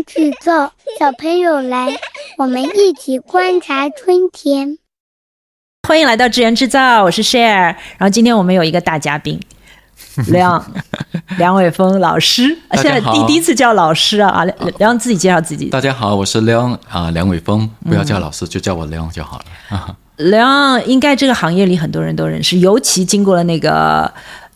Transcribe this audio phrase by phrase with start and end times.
[0.00, 1.94] 言制造，小朋友来，
[2.38, 4.78] 我们一起观察春天。
[5.86, 7.74] 欢迎来到智源制造，我是 Share。
[7.98, 9.38] 然后今天我们有一个大嘉宾，
[10.28, 10.72] 梁
[11.36, 12.56] 梁伟峰老师。
[12.72, 14.44] 现在第第一次叫老师啊啊！
[14.78, 15.66] 梁自己介绍自己。
[15.66, 19.96] 大家好，我是梁啊，梁伟峰，不要叫老师，就叫我梁就好了。
[20.16, 24.10] 梁应该这个行业里很多人都认识，尤其经过了那个。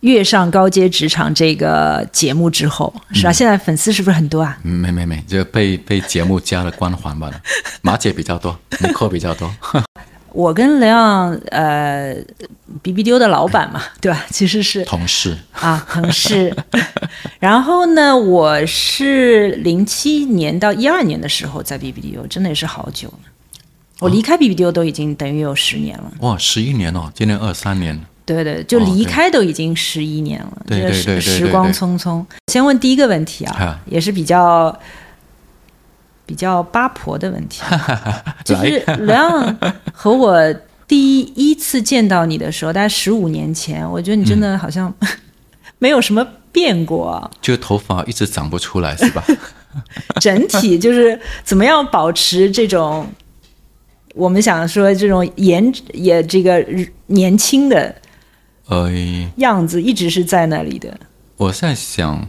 [0.05, 3.33] 跃上高阶职场这个节目之后，是吧？
[3.33, 4.59] 现在粉丝是不是很多啊？
[4.63, 7.41] 没没没，就被被节目加了光环吧了。
[7.81, 9.51] 马姐比较多， 尼克比较多。
[10.33, 12.15] 我跟雷昂，呃
[12.83, 14.27] ，B B 丢的老板嘛，对吧？
[14.31, 16.55] 其实是同事啊，同事。
[17.41, 23.21] 然后呢，我是零七年到一二年的时候在 B B 丢，真的也是好久了。
[24.01, 26.13] 我离开 B B 丢都已经等于有十年了。
[26.19, 27.99] 哇，十一年哦，今年二三年。
[28.27, 32.25] 对对，就离开都已经十一年了，这个时，时光匆匆。
[32.51, 34.75] 先问第一个问题啊，也是比较
[36.25, 37.63] 比较八婆的问题，
[38.43, 39.55] 就是梁
[39.93, 40.55] 和我
[40.89, 44.93] 第一次见到你的时候，大概十五年前，我觉得你真的好像
[45.79, 49.23] 没有什么变过，就头发一直长不出来，是吧？
[50.19, 53.07] 整体就是怎么样保持这种
[54.15, 56.65] 我们想说这种颜也这个
[57.09, 57.95] 年轻的。
[58.67, 58.91] 呃，
[59.37, 60.99] 样子一直是在那里的。
[61.37, 62.27] 我在想，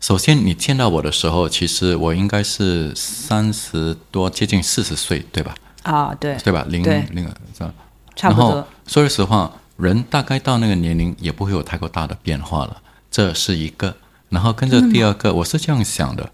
[0.00, 5.54] 首先你见到我的时候，其实我应该是三十多，接近四十岁，对吧？
[5.82, 6.66] 啊，对，对吧？
[6.68, 7.72] 零零是吧？
[8.14, 8.66] 差不多。
[8.86, 13.96] 说句实话，人大概到那个年龄也不会有太过大的变化了，这是一个。
[14.28, 16.30] 然后跟着第二个，我是这样想的：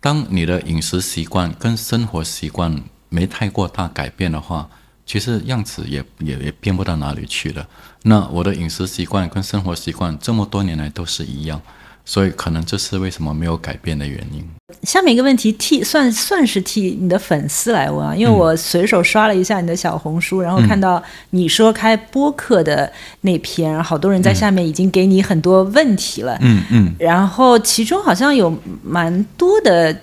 [0.00, 4.68] 当你的饮食习惯跟生活习惯没太过大改变的话。
[5.06, 7.66] 其实样子也也也变不到哪里去了。
[8.04, 11.60] 那我的饮食习惯跟生活习惯这么多年来都是一样，
[12.04, 14.44] 所以可能这是为什么没有改变的原因。
[14.82, 22.92] 下面一个问题替算算是替你的粉丝来问啊，因为我随手刷了一下你的小红书，然后看到你说开播客的
[23.22, 26.36] 那篇，好多人在下面已经给你很多问题了。
[26.40, 26.94] 嗯嗯。
[26.98, 29.94] 然后其中好像有蛮多的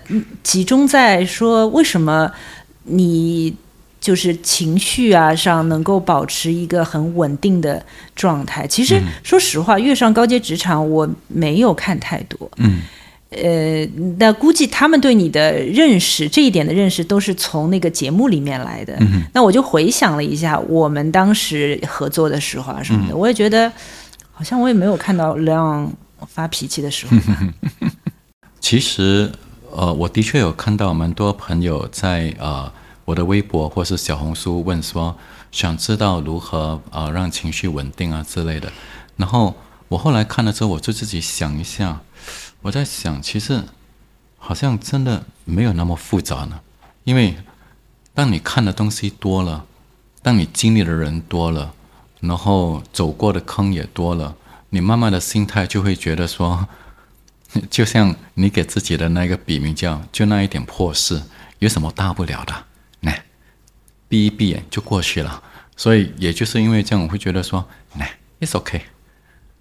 [0.42, 2.32] 集中在说为什么
[2.84, 3.56] 你。
[4.02, 7.82] 就是情绪啊上能够保持一个很稳定的
[8.16, 8.66] 状态。
[8.66, 12.50] 其实说实话，越上高阶职场我没有看太多。
[12.58, 12.82] 嗯，
[13.30, 13.86] 呃，
[14.18, 18.98] 那估计他们对你的认识，这一点的认识都是从那个节目里面来的。
[19.32, 23.72] 那我就回想了一下，我们当时合作的时候啊什么的，我也觉得
[24.32, 25.88] 好像我也没有看到亮
[26.28, 27.16] 发脾气的时候。
[28.60, 29.32] 其实，
[29.70, 32.72] 呃，我的确有看到蛮多朋友在呃。
[33.06, 35.18] 我的微博或是小红书问说，
[35.52, 38.72] 想知道如何啊让情绪稳定啊之类的。
[39.18, 39.56] 然后
[39.88, 42.02] 我后来看了之后，我就自己想一下，
[42.62, 43.64] 我在想，其实
[44.38, 46.60] 好像真的没有那么复杂呢。
[47.04, 47.36] 因为
[48.14, 49.66] 当你看的东西多了，
[50.22, 51.74] 当你经历的人多了，
[52.20, 54.36] 然后走过的坑也多了，
[54.70, 56.68] 你慢慢的心态就会觉得说，
[57.70, 61.24] 就像你给自己的那个笔名叫“就那一点破事”，
[61.60, 62.54] 有什么大不了的？
[64.12, 65.42] 闭一闭眼就过去了，
[65.78, 67.66] 所以也就是因为这样，我会觉得说，
[67.98, 68.82] 来，it's okay，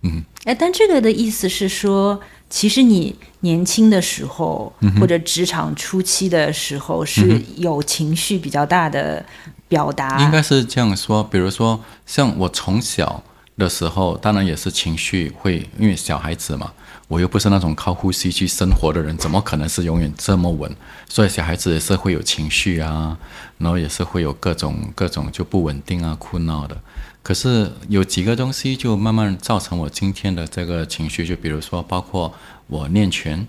[0.02, 9.24] 嗯，哎，但这个的意思是说，其实你年轻的时候或者职场初期的时候是有情绪比较大的
[9.68, 11.22] 表达，应该是这样说。
[11.22, 13.22] 比如说，像我从小
[13.56, 16.72] 的时候，当然也是情绪会，因为小孩子嘛。
[17.10, 20.72] 我又不是那种靠呼吸去生活的人，怎么可能是永远这么稳？
[21.08, 23.18] 所以小孩子也是会有情绪啊，
[23.58, 26.80] 然后也是会有各种各种就不稳定啊、哭闹的。
[27.20, 32.32] 可是有几个东西就慢慢造成我今天的这个情绪，就比如说，包括
[32.68, 33.44] 我练拳，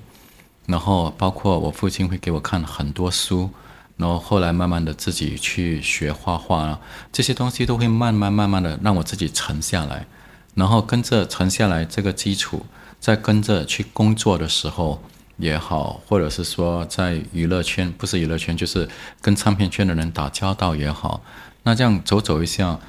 [0.65, 3.47] 然后包括我父亲会给我看很多书，
[3.95, 6.79] 然后后来慢慢的自己去学画画，
[7.11, 10.07] 这些东西都会慢慢慢慢的让我自己沉下来，
[10.55, 12.65] 然后跟着沉下来这个基础。
[13.01, 15.03] 在跟着去工作的时候
[15.37, 18.87] 也好，或者是说在娱乐圈，不是娱乐圈，就是
[19.19, 21.23] 跟唱片圈的人打交道也好，
[21.63, 22.79] 那这样走走一下，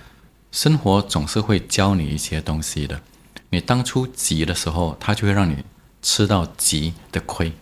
[0.53, 3.01] 生活总是会教你一些东西的。
[3.49, 5.65] 你当初急的时候，他就会让你
[6.03, 7.53] 吃到急的亏；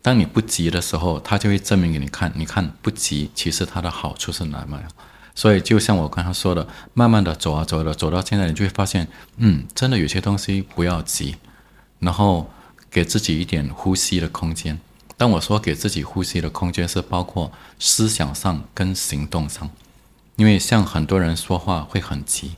[0.00, 4.90] 当你不急的时候，他就会证明给你看，你看不急，其实它的好处是哪么样。
[5.34, 9.06] 所以，就像我刚才说的，慢慢的走啊走的，走到现在，你就会发现，
[9.36, 11.36] 嗯，真的有些东西不要急。
[12.00, 12.50] 然后
[12.90, 14.78] 给自己一点呼吸的空间。
[15.16, 19.70] 当我说给自己呼吸的空间，是包括思想上跟行动上。
[20.36, 22.52] 因为像很多人说话会很急，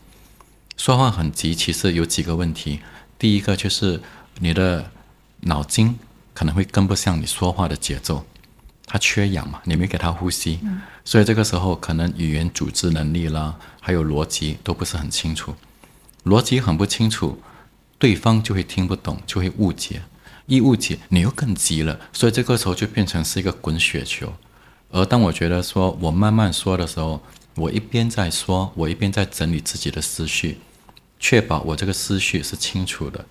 [0.77, 2.81] 说话很急，其实有几个问题。
[3.19, 4.01] 第一个就是
[4.39, 4.91] 你的
[5.41, 5.99] 脑筋
[6.33, 8.25] 可能会跟不上你说话的节奏，
[8.87, 10.61] 它缺氧嘛，你没给它呼吸，
[11.05, 15.57] 所以这个时候可能语言组织能力啦，还有逻辑都不是很清楚，
[16.25, 17.43] 逻辑很不清楚，
[18.03, 20.03] 对方就会听不懂，就会误解，
[20.47, 24.33] 一误解你又更急了，所以这个时候就变成是一个滚雪球。
[24.91, 27.23] 而当我觉得说我慢慢说的时候，
[27.55, 30.59] 我一边在说，我一边在整理自己的思绪，
[31.21, 33.25] 确保我这个思绪是清楚的，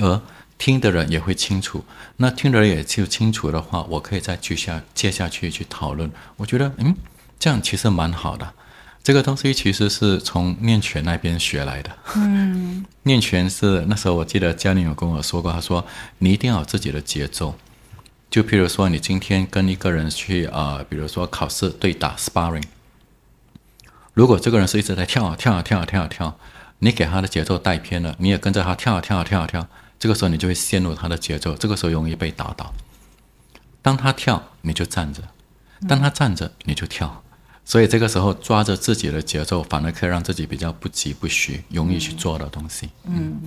[0.00, 0.20] 而。
[0.60, 1.82] 听的人也会清楚，
[2.18, 6.12] 那听的人也就清楚的话，我可以再接下接下去去讨论。
[6.36, 6.94] 我觉得，嗯，
[7.38, 8.52] 这样其实蛮好的。
[9.02, 11.90] 这个东西其实是从念泉那边学来的。
[12.16, 15.84] 嗯，念泉是那时候我记得教练有跟我说过，他说
[16.18, 17.56] 你一定要有自己的节奏。
[18.28, 22.62] 就譬如说，你今天跟一个人去啊，比如说考试对打 sparring，
[24.14, 26.38] 如果这个人是一直在跳啊跳啊跳啊跳啊跳，
[26.78, 29.66] 你给他的节奏带偏了，你也跟着他跳啊跳啊跳啊跳。
[29.98, 32.72] 这个时候你就会陷入他的节奏，这个时候容易被打倒。
[33.82, 35.22] 当他跳，你就站着；
[35.88, 37.24] 当他站着，你就跳。
[37.64, 42.88] 所以这个时候抓着自己的节奏，反而可以让自己比较不急不徐，容易去做的东西。
[43.04, 43.40] 嗯，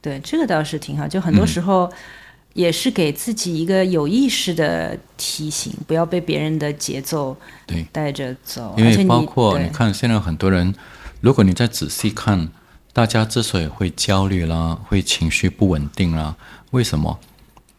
[0.00, 1.06] 对，这个倒是挺好。
[1.06, 1.92] 就很多时候
[2.54, 7.36] 也是给自己一个有意识的提醒，不要被别人的节奏
[7.66, 8.74] 对带着走。
[8.78, 10.74] 因为包括你看，现在很多人，
[11.20, 12.48] 如果你再仔细看。
[12.90, 16.34] 大家之所以会焦虑啦，会情绪不稳定啦，
[16.72, 17.20] 为什么？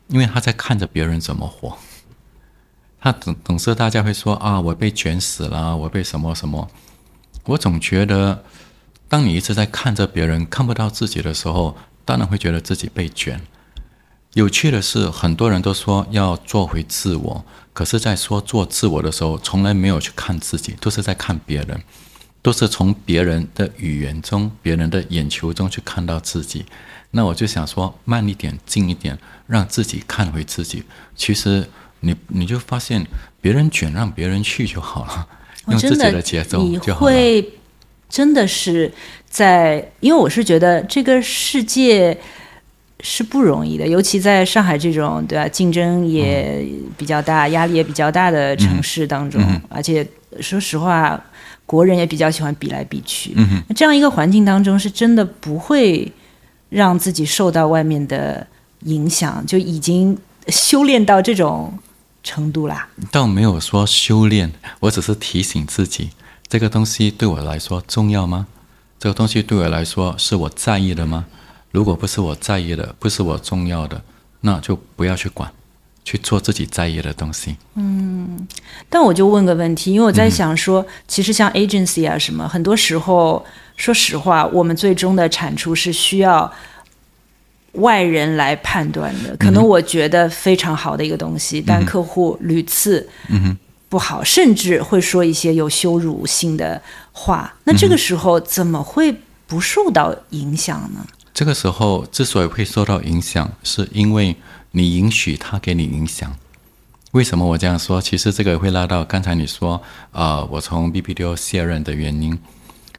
[0.08, 1.78] 因为他在看着别人怎么活。
[3.02, 6.70] 他总总是大家会说啊，我被卷死了，我被什么什么。
[7.46, 8.44] 我总觉得，
[9.08, 13.42] 当你一直在看着别人，看不到自己的时候，当然会觉得自己被卷。
[14.34, 21.82] 有趣的是，很多人都说要做回自我，可是，在说做自我的时候，从来没有去看自己，都是在看别人。
[22.42, 26.66] 都是从别人的语言中、别人的眼球中去看到自己，
[27.12, 30.86] 那我就想说，慢一点、近一点，让自己看回自己。
[31.18, 31.68] 其实
[32.02, 33.06] 你你就发现，
[33.42, 35.28] 别人卷，让别人去就好了，
[35.68, 37.12] 用自己的节奏就好了。
[37.12, 37.50] 会
[38.10, 38.92] 真的是
[39.30, 42.18] 在，因为我是觉得这个世界
[43.02, 46.66] 是不容易的，尤其在上海这种对吧，竞争也
[46.98, 50.08] 比较大、压力也比较大的城市当中，而且
[50.40, 51.22] 说实话。
[51.70, 53.32] 国人也比较喜欢比来比去，
[53.76, 56.12] 这样一个环境当中，是真的不会
[56.70, 58.48] 让自己受到外面的
[58.86, 60.18] 影响，就已经
[60.48, 61.72] 修炼到这种
[62.30, 62.88] 程度啦。
[63.12, 66.12] 倒没有说修炼，我只是提醒自己，
[66.48, 68.46] 这个东西对我来说重要吗？
[69.00, 71.26] 这个东西对我来说是我在意的吗？
[71.72, 74.02] 如果不是我在意的，不是我重要的，
[74.42, 75.52] 那就不要去管。
[76.06, 77.56] 去做自己在意的东西。
[77.76, 78.48] 嗯，
[78.90, 83.46] 但我就问个问题，因为我在想说，其实像 agency 啊什么，很多时候，
[83.76, 86.52] 说实话，我们最终的产出是需要
[87.74, 89.36] 外人来判断的。
[89.38, 93.08] 可能我觉得非常好的一个东西，但客户屡次
[93.88, 96.82] 不好，甚至会说一些有羞辱性的
[97.12, 97.54] 话。
[97.64, 99.16] 那这个时候怎么会
[99.48, 101.06] 不受到影响呢？
[101.34, 104.36] 这个时候之所以会受到影响，是因为。
[104.72, 106.32] 你允许他给你影响，
[107.14, 108.00] 为什么我这样说？
[108.00, 109.82] 其实这个会拉到刚才你说，
[110.12, 112.38] 呃，我从 B B D O 卸任的原因。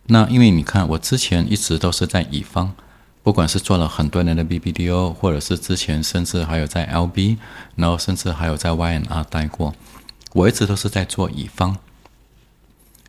[0.06, 2.72] 那因为你看，我之前一直都是在乙方，
[3.22, 7.38] 不管是做了很多年的 B B D O，或者是之前甚至还有在 L B，
[7.76, 9.74] 然后甚至还有在 Y N R 待过，
[10.32, 11.76] 我一直都是在做乙方。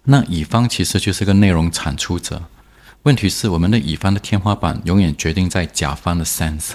[0.04, 2.44] 那乙方其实就是个内容产出者，
[3.04, 6.72] 问题是我们的乙方的天花板永远决定在甲方的 sense。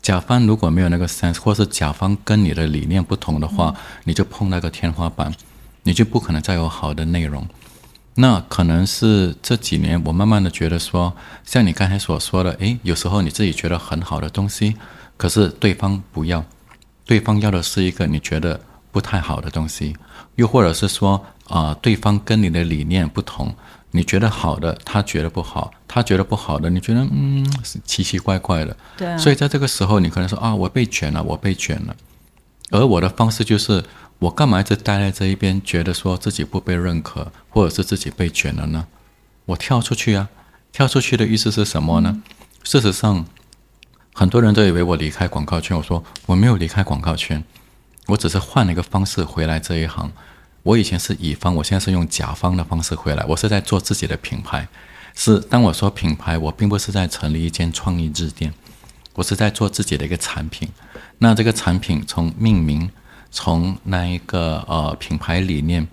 [0.00, 3.74] 甲方如果没有那个 sense，或是甲方跟你的理念不同的话，
[4.04, 5.34] 你就碰那个天花板，
[5.82, 7.44] 你就不可能再有好的内容。
[8.16, 14.74] 那可能是这几年我慢慢的觉得说，像你刚才所说的，诶，有时候你自己觉得很好的东西，
[15.16, 16.44] 可是对方不要，
[17.04, 19.94] 对方要的是一个你觉得不太好的东西，
[20.36, 23.54] 又或者是说，啊，对方跟你的理念不同。
[23.92, 27.46] 你觉得好的，他觉得不好；他觉得不好的，你觉得嗯
[27.84, 28.76] 奇奇怪怪的。
[28.96, 29.16] 对。
[29.16, 31.96] 所以在这个时候，你可能说啊，我被卷了，我被卷了。
[32.70, 33.82] 而我的方式就是，
[34.18, 38.86] 我干嘛一直待在这一边，觉得说自己不被认可，或者是自己被卷了呢？
[39.44, 40.28] 我跳出去啊！
[40.72, 42.22] 跳出去的意思是什么呢？
[42.64, 43.26] 事实上，
[44.14, 45.76] 很多人都以为我离开广告圈。
[45.76, 47.44] 我说我没有离开广告圈，
[48.06, 50.10] 我只是换了一个方式回来这一行。
[50.62, 53.24] 我以前是乙方，我现在是用甲方的方式回来。
[53.26, 54.66] 我是在做自己的品牌，
[55.14, 58.52] 是当我说品牌，我并不是在成立一间创意日店，
[59.14, 60.68] 我是在做自己的一个产品。
[61.18, 62.90] 那这个产品从命名，
[63.30, 65.86] 从那一个呃品牌理念，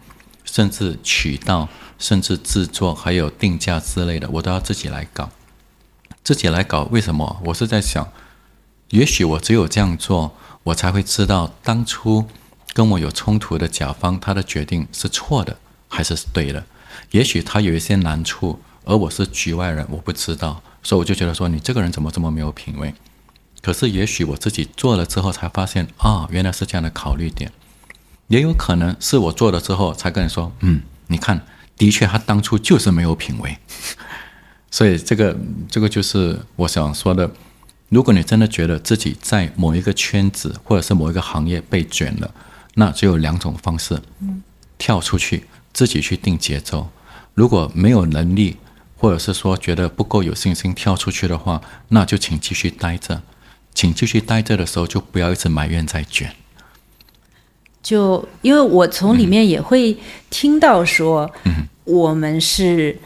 [0.46, 1.68] 甚至渠道，
[2.00, 5.30] 甚至制作，还有定价之类的，我都要自己来搞，
[6.24, 6.84] 自己来搞。
[6.92, 7.42] 为什么？
[7.46, 8.08] 我是在想，
[8.90, 12.26] 也许我只有这样做，我才会知道当初
[12.74, 15.58] 跟我有冲突的甲方他的决定是错的
[15.90, 16.64] 还是对的。
[17.12, 22.94] 也许他有一些难处，而我是局外人，我不知道，所以我就觉得说你这个人怎么这么没有品味。
[23.64, 27.52] 可是也许我自己做了之后才发现啊，原来是这样的考虑点。
[28.28, 31.42] 也有可能是我做了之后才跟你说，嗯，你看，
[31.78, 33.58] 的确他当初就是没有品味。
[34.70, 35.36] 所以这个
[35.70, 37.32] 这个就是我想说的。
[37.90, 42.34] 如果你真的觉得自己在某一个圈子或者是某一个行业被卷了，
[42.74, 44.02] 那只有两种方式：
[44.80, 46.90] 跳出去，自己去定节奏。
[47.36, 48.58] 如果没有能力，
[48.98, 53.22] 或者是说觉得不够有信心跳出去的话，那就请继续待着。
[53.74, 56.32] 请继续待着的时候，就不要一直埋怨在卷。
[57.82, 59.98] 就因为我从里面也会
[60.30, 61.32] 听到说，
[61.84, 62.98] 我们是。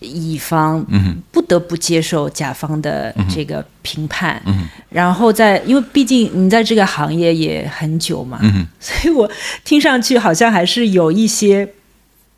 [0.00, 0.84] 乙方
[1.32, 4.38] 不得不接受甲方的这个评判，
[4.90, 8.38] 然后在因为毕竟你在这个行业也很久嘛，
[8.78, 9.30] 所以我
[9.64, 11.66] 听上去好像还是有一些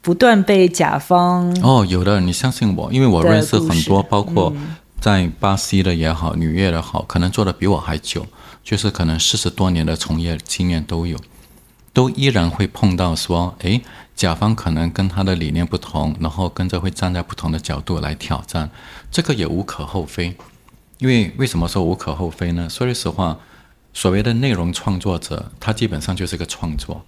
[0.00, 4.54] 不断被甲方哦，有的你相信我，因为我认识很多，包括
[5.00, 8.26] 在巴西的也好，纽约的好，可能做的比我还久，
[8.64, 11.18] 就是可能四十多年的从业经验都有，
[11.92, 13.80] 都依然会碰到说，哎。
[14.16, 18.70] 甲方可能跟他的理念不同，然后跟着会站在不同的角度来挑战，
[19.10, 20.34] 这个也无可厚非。
[20.96, 22.66] 因为为什么说无可厚非呢？
[22.70, 23.38] 说句实话，
[23.92, 27.04] 所谓的内容创作者，他基本上就是个创作，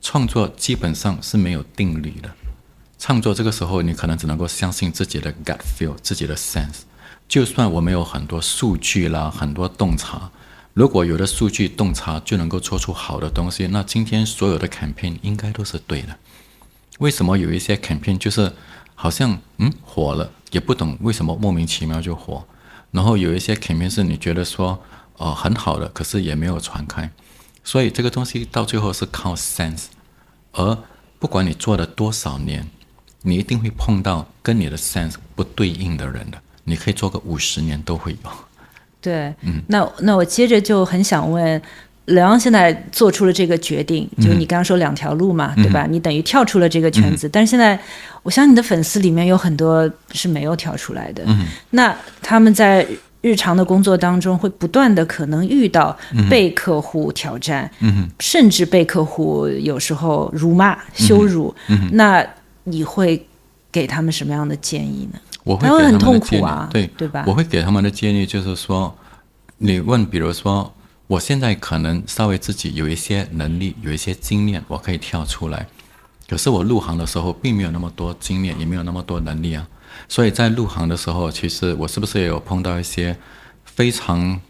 [0.00, 2.30] 创作基本上是没有定律的。
[3.00, 6.82] 创作这个时候，你可能只能够相信自己的 gut feel，自己的 sense。
[7.28, 10.30] 就算我们有很多数据啦，很多洞察，
[10.72, 16.16] 如果有的数据洞察就能够做出好的东西，那今天所有的 campaign 应该都是对的。
[16.98, 18.52] 为什么有一些 campaign 就是
[18.94, 22.46] 好像嗯火了，也不懂为什么莫名其妙就火，
[22.92, 24.80] 然后有一些 campaign 是你觉得说
[25.16, 27.10] 哦很好的，可是也没有传开，
[27.64, 29.86] 所以这个东西到最后是靠 sense，
[30.52, 30.78] 而
[31.18, 32.70] 不管你做了多少年，
[33.22, 38.30] 你一定会碰到跟你的 sense 不对应的人的，你可以做个五十年都会有。
[39.00, 41.60] 对，嗯，那那我接着就很想问。
[42.06, 45.86] 刘洋现在做出了这个决定，就是你刚刚说两条路嘛，对吧？
[45.88, 47.80] 你等于跳出了这个圈子，但是现在，
[48.22, 51.24] 我相信你的粉丝里面有很多是没有跳出来的。
[51.26, 52.86] 嗯那他们在
[53.22, 55.96] 日常的工作当中，会不断的可能遇到
[56.28, 57.70] 被客户挑战，
[58.20, 61.54] 甚至被客户有时候辱骂、羞辱。
[61.92, 62.22] 那
[62.64, 63.26] 你会
[63.72, 65.18] 给他们什么样的建议呢？
[65.44, 67.24] 我会很痛苦啊，对对吧？
[67.26, 68.92] 我会给他们的建议就是说，
[69.58, 70.74] 你问，比如说。
[71.06, 75.68] 我现在可能稍微自己有一些能力，有一些经验，我可以跳出来。
[76.26, 79.68] 可是我入行的时候并没有那么多经验，也没有那么多能力啊。
[80.08, 83.14] 所以在入行的时候，其实我是不是也有碰到一些
[83.66, 84.40] 非常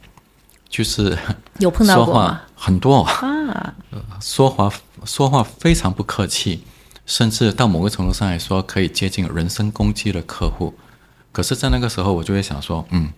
[0.69, 1.19] 就是
[1.59, 2.43] 有碰到过吗？
[2.55, 3.75] 很多啊，
[4.21, 4.73] 说话
[5.05, 6.63] 说话非常不客气，
[7.05, 10.73] 甚至到某个程度上来说可以接近人身攻击的客户。
[11.35, 13.13] 可是，在那个时候，我就会想说，嗯，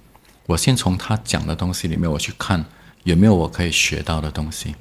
[0.47, 2.65] 我先从他讲的东西里面我去看。
[3.05, 4.75] 有没有我可以学到的东西？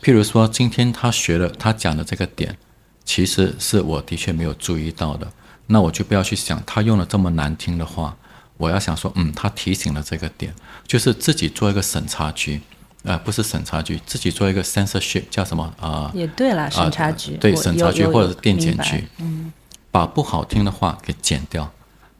[0.00, 2.56] 譬如说，今天他学了他讲的这个点，
[3.04, 5.26] 其实是我的确没有注意到的。
[5.66, 8.14] 那我就不要去想他用了这么难听的话。
[8.58, 10.54] 我要想说，嗯，他提醒了这个点，
[10.86, 12.60] 就是自己做一个审查局，
[13.02, 16.12] 呃，不是审查局，自己做一个 censorship，叫什么啊？
[16.14, 17.36] 也对了，审查局。
[17.38, 19.08] 对，审查局或者是电检局。
[19.18, 19.52] 嗯。
[19.90, 21.72] 把不好听的话给剪掉，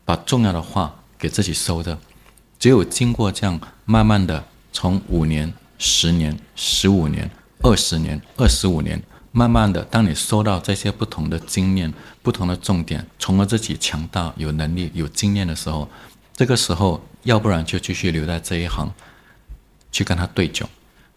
[0.04, 1.98] 把重要的话给自己收着。
[2.58, 4.44] 只有经过这样，慢慢的。
[4.76, 7.30] 从五年、十年、十五年、
[7.62, 15.88] 二十年、二十五年，慢慢的，当你收到这些不同的经验、不同的重点，从而自己强大、有能力、有经验的时候，
[16.34, 18.92] 这个时候，要不然就继续留在这一行，
[19.92, 20.68] 去跟他对酒，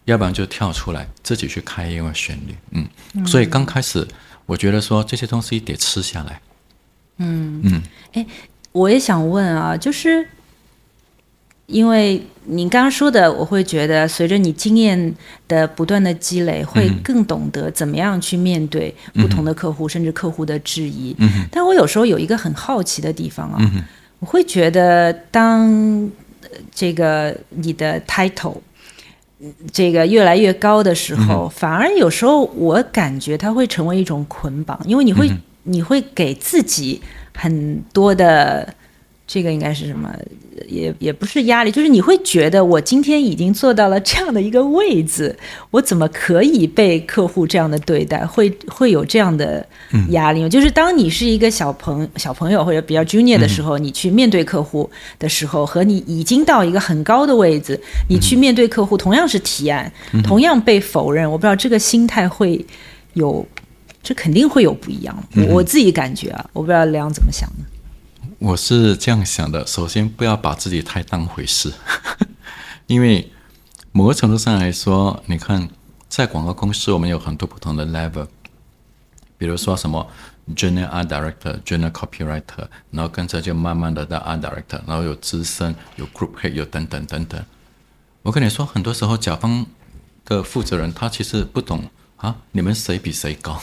[0.04, 2.56] 要不然就跳出来自己去开一个旋律。
[2.70, 4.06] 嗯，所以刚开始，
[4.46, 6.40] 我觉得说这些东西得吃下来。
[7.16, 8.24] 嗯嗯，哎，
[8.78, 10.26] 我也想问啊，就是。
[11.68, 15.14] 因为你刚刚说的，我会觉得随着你经验
[15.46, 21.14] 的不断的积累，会更懂得怎么样去面对不同的客户，甚至客户的质疑。
[21.52, 23.58] 但我有时候有一个很好奇的地方啊，
[24.18, 26.10] 我会觉得当
[26.74, 28.56] 这个你的 title
[29.70, 35.30] 这个越来越高的时候，反而有时候我感觉它会成为一种捆绑，因为你会
[35.64, 37.02] 你会给自己
[37.38, 38.74] 很多的。
[39.30, 40.10] 这个应该是什么？
[40.66, 45.36] 也也不是压力，就是你会觉得我今天已经做到了这样的一个位置，
[45.70, 48.24] 我怎么可以被客户这样的对待？
[48.24, 49.62] 会会有这样的
[50.12, 57.78] 压力就是当你是一个小朋小朋友或者比较 junior 的时候，你去面对客户的时候，和你已经到一个很高的位置，
[58.08, 59.92] 你去面对客户，同样是提案，
[60.24, 62.64] 同样被否认，我不知道这个心态会
[63.12, 63.46] 有，
[64.08, 65.14] 这肯定会有不一样。
[65.50, 67.56] 我自己感觉啊，我不知道梁怎么想的。
[68.38, 71.70] 我是这样想的：首先，不要把自己太当回事，
[72.88, 73.30] 因为
[73.92, 75.68] 某个程度上来说，你看，
[76.08, 78.26] 在广告公司，我们有很多不同的 level，
[79.36, 80.10] 比如说什么
[80.56, 87.44] junior art director、junior copywriter，然后跟着就慢慢的到 art director，然后有资深、有 group head、有等等等等。
[88.22, 89.66] 我跟你说，很多时候甲方
[90.24, 93.60] 的负责人他其实不懂啊，你们谁比谁高？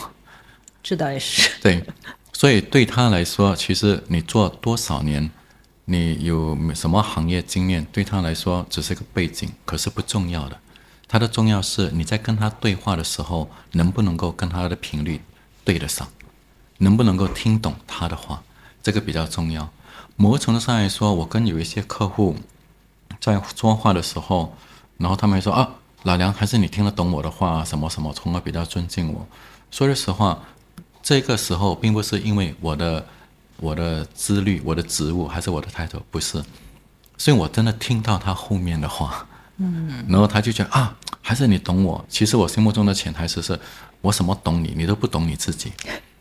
[0.85, 1.49] 这倒也是。
[1.61, 1.83] 对。
[2.31, 5.31] 所以对他来说，其实你做多少年，
[5.85, 10.59] 你有什么行业经验，对他来说只是个背景，可是不重要的。
[11.07, 15.21] 他的重要是你在跟他对话的时候，能不能够跟他的频率
[15.63, 16.05] 对得上，
[16.79, 18.43] 能不能够听懂他的话，
[18.83, 19.71] 这个比较重要。
[20.17, 22.35] 某个程度上来说，我跟有一些客户
[23.21, 24.57] 在说话的时候，
[24.97, 29.25] 然后他们说啊，老梁还是你听得懂我的话，什么什么，从而比较尊敬我。
[29.71, 30.37] 说句实话。
[31.05, 33.05] 这个时候并不是因为我的
[33.59, 36.43] 我的资历、我的职务还是我的 title，，不是，
[37.15, 39.24] 所以我真的听到他后面的话，
[39.57, 42.03] 嗯，然后他就觉得啊，还是你懂我。
[42.09, 43.57] 其实我心目中的潜台词是，
[44.01, 45.71] 我什么懂你，你都不懂你自己，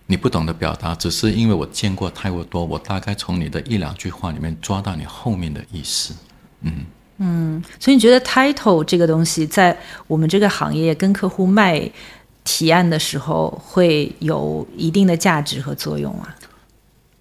[0.05, 6.14] 你不懂得表达，只是因为我见过太过多，我大概从你的一两句话里面抓到你后面的意思，
[6.61, 6.85] 嗯。
[7.17, 9.75] 嗯，所以你觉得 title 这个东西在
[10.07, 11.91] 我们这个行业跟客户卖？
[12.45, 16.37] 提案的时候会有一定的价值和作用啊。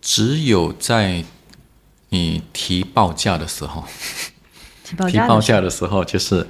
[0.02, 1.24] 只有在
[2.10, 3.86] 你 提报价的时候，
[5.08, 6.46] 提报价的时候，就是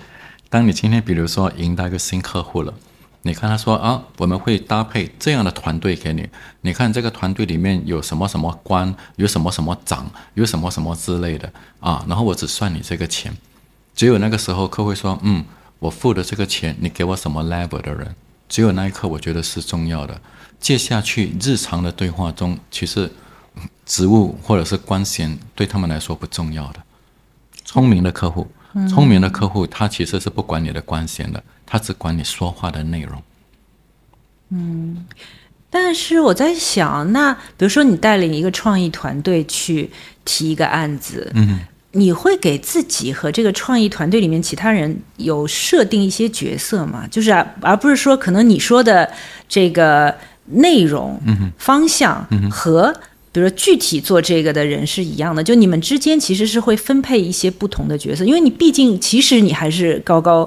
[0.49, 2.73] 当你今天比如说迎到一个新客户了，
[3.21, 6.27] 你看他说啊，我们会搭配这样的团队给你，
[6.61, 11.49] 你看这个团队里面有什么什么官，有什么什么长，有什么什么之类的
[11.79, 13.31] 啊，然后我只算你这个钱。
[13.95, 15.45] 只有那个时候，客户说，嗯，
[15.77, 18.15] 我付的这个钱，你给我什么 level 的人？
[18.53, 20.21] 只有那一刻，我觉得是重要的。
[20.59, 23.09] 接下去日常的对话中，其实
[23.83, 26.79] 职务或者是官衔对他们来说不重要的。
[27.65, 28.47] 聪明的客户，
[28.87, 33.23] 聪明的客户，他其实是不管你的官衔的，他只管你说话的内容。
[34.49, 35.03] 嗯，
[35.71, 39.89] 但是我在想，那比如说你带领一个创意团队去
[40.23, 41.61] 提一个案子，嗯。
[41.95, 47.07] 你会给自己和这个创意团队里面其他人有设定一些角色吗？
[47.11, 49.07] 就是啊而不是说可能你说的
[49.47, 50.13] 这个
[50.45, 51.21] 内容
[51.57, 52.91] 方向和
[53.31, 60.43] 比如说具体做这个的人是一样的，就你们之间其实是会分配一些不同的角色，因为你毕竟其实你还是高高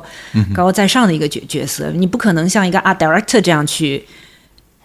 [0.53, 4.05] 高高在上的一个角角色，你不可能像一个 art director 这样去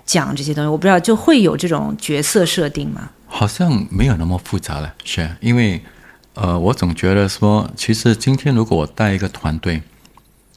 [0.06, 0.68] 讲这些东西。
[0.68, 3.10] 我不知道就会有这种角色设定吗？
[3.26, 5.82] 好像没有那么复杂了，是因为。
[6.42, 9.80] 呃，我总觉得说，其实今天如果我带一个团队，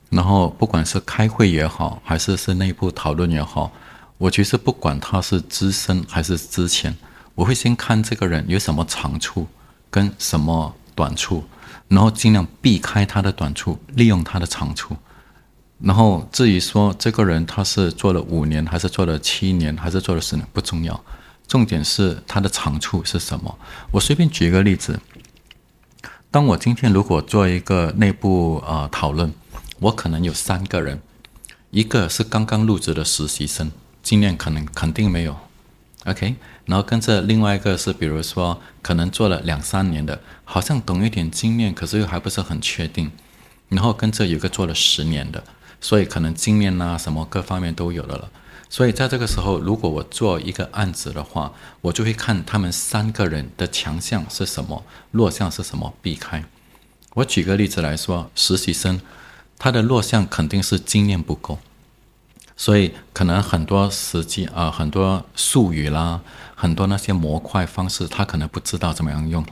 [0.09, 3.71] 然后不管是开会也好，还是是内部讨论也好，
[4.17, 6.97] 我其实不管他是资深还是之前，
[7.35, 9.47] 我会先看这个人有什么长处
[9.91, 11.45] 跟什么短处，
[11.89, 14.97] 然后尽量避开他的短处，利用他的长处。
[15.81, 20.99] 然后至于说这个人他是做了五年，还是做了七年，还是做了十年，不重要，
[21.47, 23.55] 重点是他的长处是什么。
[23.91, 24.99] 我随便举一个例子。
[26.35, 29.33] 当我今天如果做一个内部呃讨论，
[29.79, 31.01] 我可能有三个人，
[31.71, 33.71] 一个是刚刚入职的实习生，
[34.03, 35.37] 经验可能肯定没有
[36.07, 43.13] ，OK，然后跟着另外一个是比如说可能做了两三年的，好像懂一点经验，可是又还不是很确定，
[43.69, 45.45] 然后跟着有个做了十年的，
[45.81, 48.29] 所以可能经验啊什么各方面都有的了。
[48.75, 56.45] 所以在这个时候，如果我做一个案子的话，我就会看他们三个人的强项是什么，弱项是什么，避开。
[57.15, 59.01] 我举个例子来说，实习生
[59.57, 61.61] 他的弱项肯定是经验不够，
[62.57, 66.23] 所以可能很多实际啊，很多术语啦，
[66.57, 69.47] 很多那些模块方式，他可能不知道怎么样用。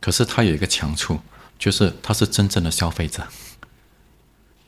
[0.00, 1.20] 可是他有一个强处，
[1.58, 3.22] 就是他是真正的消费者。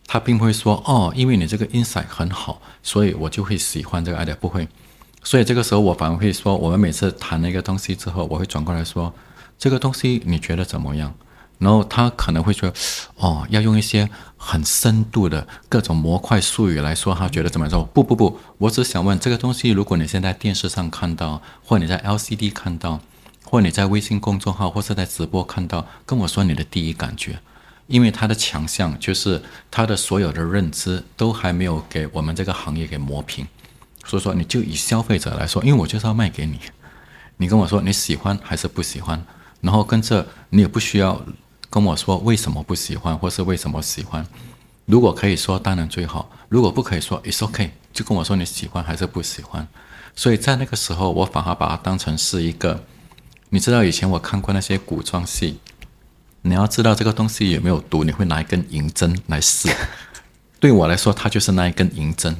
[0.06, 4.34] 他并不会说哦，因为你这个 insight 很好，所以我就会喜欢这个 idea。
[4.36, 4.68] 不会，
[5.22, 9.12] 所以这个时候我反而会说，我们每次谈那个东西之后，我会转过来说，
[9.58, 11.14] 这个东西你觉得怎么样？
[11.58, 12.72] 然后他可能会说，
[13.16, 17.88] 哦，要用一些很深度的各种模块术语来说，他觉得怎么样？
[17.94, 23.00] 不不不，我只想问这个东西，如果你现在电视上看到，或你在 LCD 看到，
[23.44, 27.38] 或你在微信公众号或是在直播看到，跟我说你的第一感觉，
[27.92, 33.46] 因为他的强项就是他的所有的认知都还没有给我们这个行业给磨平，
[34.06, 36.58] 所以说你就以消费者来说，因为我就是要卖给你，
[37.36, 39.22] 你跟我说你喜欢还是不喜欢，
[39.60, 41.22] 然后跟着你也不需要
[41.68, 44.26] 跟我说为什么不喜欢或是为什么喜欢，
[44.86, 49.68] 如果可以说当然最好，如果不可以说 it's ok，就跟我说你喜欢还是不喜欢。
[50.16, 52.82] 所以在那个时候，我反而把它当成是一个，
[53.50, 55.58] 你知道以前我看过那些古装戏，
[56.44, 59.68] 你要知道这个东西有没有毒，你会拿一根银针来试。
[60.58, 62.36] 对我来说，它就是那一根银针。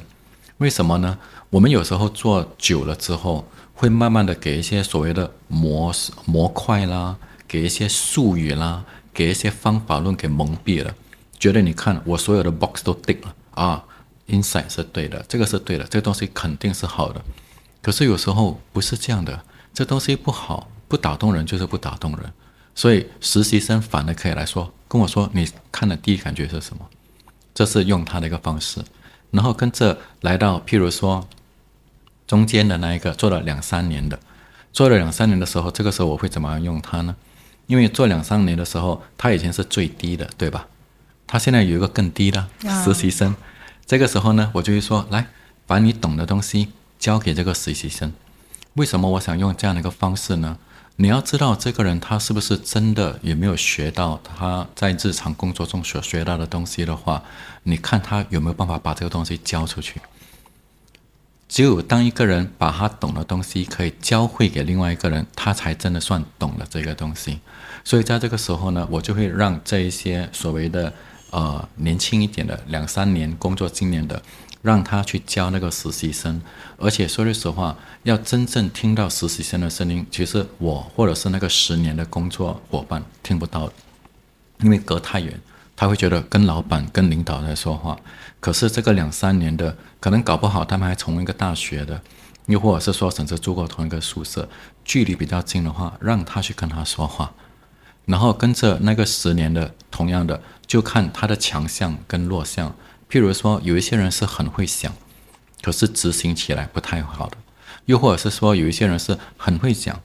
[0.57, 1.17] 为什么呢？
[1.49, 5.93] 我们有时候做久了之后，会慢慢的给一些所谓的模
[6.25, 7.15] 模块啦，
[7.47, 10.93] 给一些术语啦，给一些方法论给蒙蔽了，
[11.39, 13.83] 觉得你看我所有的 box 都定了啊
[14.27, 17.21] ，insight 是对的，这个是对的，这个东西肯定是好的。
[17.81, 22.33] 可是有时候不是这样的，这东西不好，不打动人就是不打动人。
[22.75, 26.85] 所以实习生反而可以来说，跟我说你看的第一感觉是什么？
[27.53, 28.83] 这是用他的一个方式。
[29.31, 31.27] 然后跟着来到，譬如说
[32.27, 34.19] 中间的那一个做了两三年的，
[34.71, 37.15] 做了两三年的时候，这个时候我会怎么样用它呢？
[37.67, 40.67] 因为做两三年的时候，他以前是最低的，对吧？
[41.25, 42.47] 他现在有一个更低的
[42.83, 43.35] 实习生，
[43.85, 45.27] 这个时候呢，我就会说，来
[45.65, 46.69] 把你懂的东西。
[46.99, 48.13] 交给这个实习生，
[48.75, 50.57] 为什么我想用这样的一个方式呢？
[50.97, 57.23] 你要知道这个人他是不是真的有没有学到他在日常工作中所学到的东西的话，
[57.63, 59.99] 你看他有没有办法把这个东西交出去。
[61.49, 67.39] 只有当一个人把他懂的东西可以教会给另外一个人，他才真的算懂了这个东西。
[67.83, 70.93] 所以在这个时候呢，我就会让这一些所谓的
[71.31, 74.21] 呃年轻一点的两三年工作经验的。
[74.63, 76.41] 让他去教那个实习生，
[76.77, 83.69] 而且说句实话，要真正听到实习生的声音，其实我或者是那个十年的工作伙伴听不到，
[84.61, 85.37] 因为隔太远，
[85.75, 87.99] 他会觉得跟老板、跟领导在说话。
[88.39, 92.01] 可是这个两三年的，可能搞不好他们还从一个大学的，
[92.45, 94.47] 又或者是说甚至住过同一个宿舍，
[94.85, 97.33] 距离比较近的话，让他去跟他说话，
[98.05, 102.73] 然后跟着那个十年的，同样的，就看他的强项跟弱项。
[103.13, 104.91] 譬如说，有一些人是很会想，
[105.61, 107.37] 可是执行起来不太好的；
[107.85, 110.01] 又或者是说，有一些人是很会讲，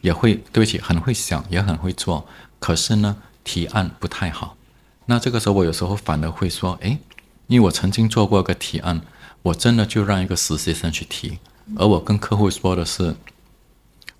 [0.00, 2.26] 也会对不起，很会想，也很会做，
[2.58, 4.56] 可是呢，提案不太好。
[5.04, 6.96] 那这个时候，我有时候反而会说，诶，
[7.48, 9.02] 因为我曾经做过个提案，
[9.42, 11.38] 我真的就让一个实习生去提，
[11.76, 13.14] 而我跟客户说的是，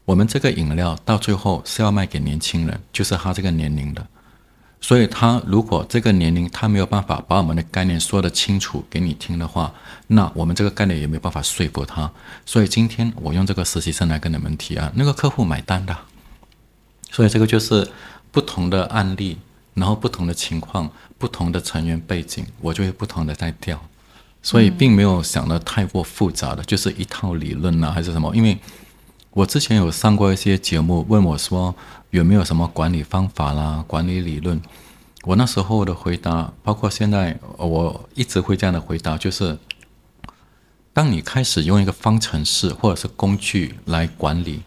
[0.05, 4.07] 我们这个饮料到最后是要卖给年轻人，就是他这个年龄的。
[4.81, 9.75] 所以，他如果这个年龄他没有办法把我们的概念说得清楚给你听的话，
[10.07, 12.11] 那我们这个概念也没有办法说服他。
[12.47, 15.97] 所以今天我用这个实习生来跟你们提案，那个客户买单的。
[17.11, 17.91] 所以这个就是
[18.31, 19.39] 不同的案例，
[19.75, 20.89] 然后不同的情况，
[21.19, 23.81] 不同的成员背景，我就会不同的在调。
[24.43, 28.35] 所以并没有想的太过复杂的，就是一套理论呢，还是什么？
[28.37, 28.57] 因为
[29.39, 31.73] 我之前有上过一些节目，问我说。
[32.11, 34.59] 有没有什么管理方法啦、管理理论？
[35.25, 39.59] 我那时候的回答，包括现在，我一直会这样的回答，就是：
[40.95, 44.63] 当你开始用一个方程式或者是工具来管理，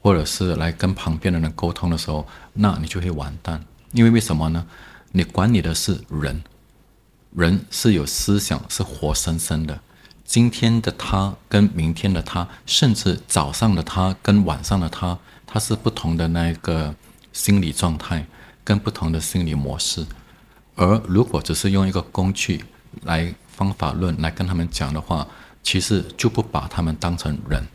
[0.00, 3.62] 或者是来跟旁边的人沟通的时候，那你就会完蛋。
[3.92, 4.66] 因为为什么呢？
[5.12, 6.42] 你管理的是人，
[7.36, 9.78] 人是有思想，是活生生的。
[10.32, 15.18] 今天的他跟明天的他，甚至早上的他跟晚上的他。
[15.44, 16.94] 他是不同的那一个
[17.34, 18.24] 心理状态，
[18.64, 20.06] 跟不同的心理模式。
[20.74, 22.64] 而如果只是用一个工具
[23.02, 25.28] 来方法论来跟他们讲的话，
[25.62, 27.68] 其实就不把他们当成人，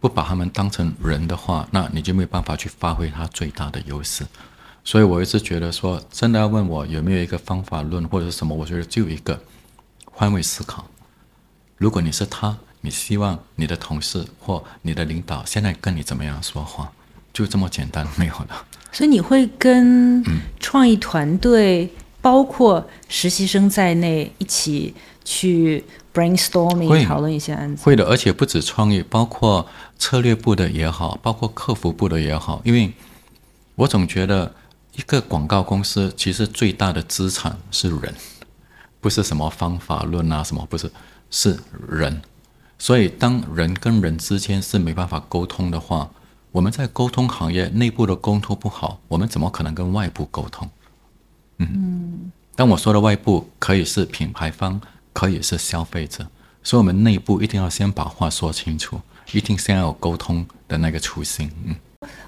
[0.00, 4.26] 不把他们当成人的话，那你就没有办法去发挥他最大的优势。
[4.82, 9.38] 所以我一直觉得说，真的要问我有没有一个方法论或者是什么，我觉得就一个
[10.06, 10.86] 换位思考。
[11.82, 16.88] 如果你是他，你希望你的同事或你的领导现在跟你怎么样说话？
[17.32, 18.64] 就这么简单，没有了。
[18.92, 20.24] 所以你会跟
[20.60, 27.82] 创意团队，包括实习生在内，一起去 brainstorming 讨论一些案子。
[27.82, 29.66] 会的，而且不止创意，包括
[29.98, 32.62] 策略部的也好，包括客服部的也好。
[32.62, 32.92] 因为
[33.74, 34.54] 我总觉得，
[34.92, 38.14] 一个广告公司其实最大的资产是人，
[39.00, 40.88] 不是什么方法论啊，什么不是，
[41.32, 42.22] 是人。
[42.78, 46.10] 所以当人跟人之间是没办法沟通的话，
[46.50, 50.68] 我们在沟通行业内部的沟通不好，我们怎么可能跟外部沟通？
[51.58, 54.80] 嗯，当我说的外部可以是品牌方，
[55.12, 56.26] 可以是消费者，
[56.62, 59.00] 所以我们内部一定要先把话说清楚，
[59.32, 61.50] 一定先要有沟通的那个初心。
[61.64, 61.76] 嗯，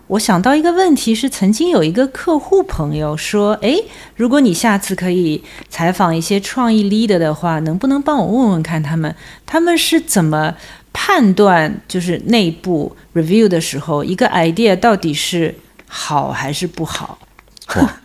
[0.06, 3.74] 我想到一个问题是，曾经有一个客户朋友说：“哎，
[4.16, 9.14] 如果你下次可以采访一些创意 leader 的话，能不能帮我问问看他们，
[9.46, 10.54] 他们是怎么
[10.92, 15.54] 判断，就是内部 review 的时候，一个 idea 到底是
[15.88, 17.18] 好还是不好？”
[17.76, 17.96] 哇，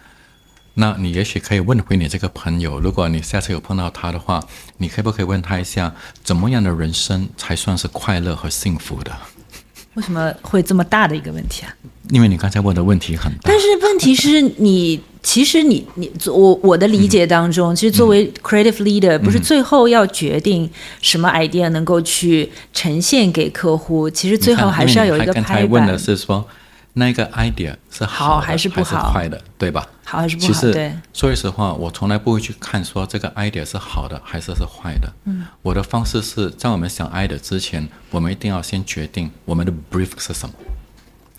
[0.76, 4.42] 那你也许可以问回你这个朋友，如果你下次有碰到他的话，
[4.78, 9.12] 你可不可以问他一下，怎么样的人生才算是快乐和幸福的？
[9.96, 11.74] 为什么会这么大的一个问题啊？
[12.10, 13.40] 因为你刚才问的问题很大。
[13.44, 20.70] 但是问题是你， 其实你你我我的理解当中，其实作为 creative leader，不是最后要决定
[21.02, 25.44] 什么 idea 能够去呈现给客户，其实最后还是要有一个拍板。
[25.44, 26.48] 刚才问的是说。
[26.94, 29.14] 那个 idea 是好还是不好？
[29.14, 29.88] 坏的，对吧？
[30.10, 30.48] 好还是不好？
[30.48, 35.14] 其实说句实话，我从来不会去看说这个 idea 是好的还是是坏的。
[35.26, 40.56] 嗯，我的方式是在我们想 idea 之前，我们一定要先决定我们的 brief 是什么。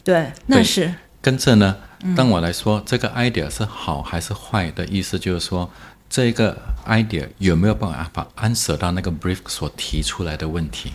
[0.04, 1.76] 对，那是跟着呢。
[2.16, 5.70] 当我来说这个 idea 是好还是坏的意思，就是说
[6.09, 6.56] 这个
[6.87, 10.92] idea 有没有办法 answer 到那个 brief 所提出来的问题。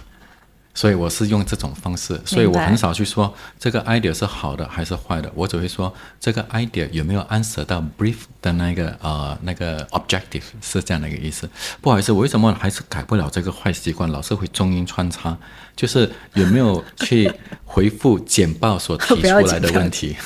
[0.77, 11.49] 所以我是用这种方式，所以我很少去说这个 idea 是好的还是坏的，我只会说这个 idea 有没有 answer 到 brief 的那个呃那个 objective 是这样的一个意思。
[11.79, 15.35] 不好意思，我为什么还是改不了这个坏习惯，老是会中英穿插，
[15.77, 17.31] 就是有没有去
[17.63, 20.17] 回复简报所提出来的问题？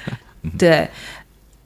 [0.58, 0.90] 对，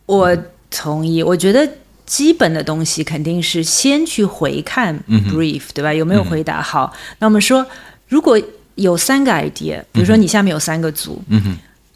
[0.06, 0.38] 我
[0.70, 1.24] 同意。
[1.24, 1.68] 我觉得
[2.06, 5.92] 基本的东西肯定是先去回看 brief，对吧？
[5.92, 6.94] 有没有回答好？
[7.18, 7.66] 那我们说。
[8.08, 8.40] 如果
[8.74, 11.22] 有三个 idea，比如说你下面有三个组，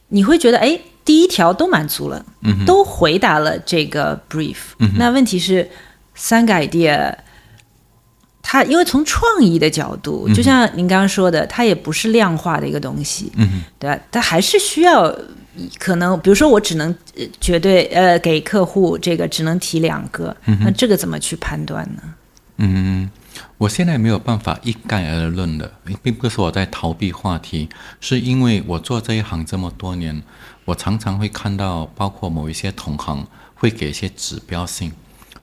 [0.08, 2.24] 你会觉得哎，第一条都满足了，
[2.66, 4.56] 都回答了这个 brief。
[4.96, 5.66] 那问题是
[6.14, 7.14] 三个 idea，
[8.42, 13.32] 它因为从创意的角度，就像您刚刚说的，它也不是量化的一个东西，
[13.78, 13.98] 对吧？
[14.10, 15.16] 它还是需要
[15.78, 16.94] 可能，比如说我只能
[17.40, 22.02] 绝对呃给客户这个只能提两个，那这个怎么去判断呢？
[22.58, 23.08] 嗯。
[23.62, 25.72] 我现在没有办法一概而论的，
[26.02, 27.68] 并不是我在逃避话题，
[28.00, 30.20] 是因为我做这一行这么多年，
[30.64, 34.90] 我常常会看到，包括某一些同行会给一些指标性，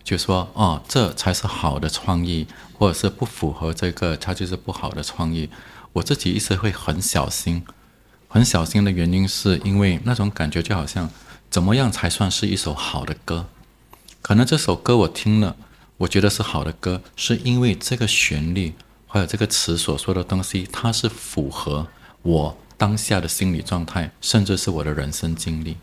[0.03, 2.45] 就说哦，这才是好的创意，
[2.77, 5.49] 或者是不符合这个，它就是不好的创意。
[5.93, 7.63] 我自己一直会很小心，
[8.27, 11.09] 很小心的原因是因为那种感觉就好像，
[11.49, 13.45] 怎么样才算是一首好的歌？
[14.21, 15.55] 可能这首歌我听了。
[15.99, 18.73] 我觉得是好的歌，是因为这个旋律
[19.05, 21.85] 还有这个词所说的东西，它是符合
[22.21, 25.75] 我当下的心理状态，甚至是我的人生经历。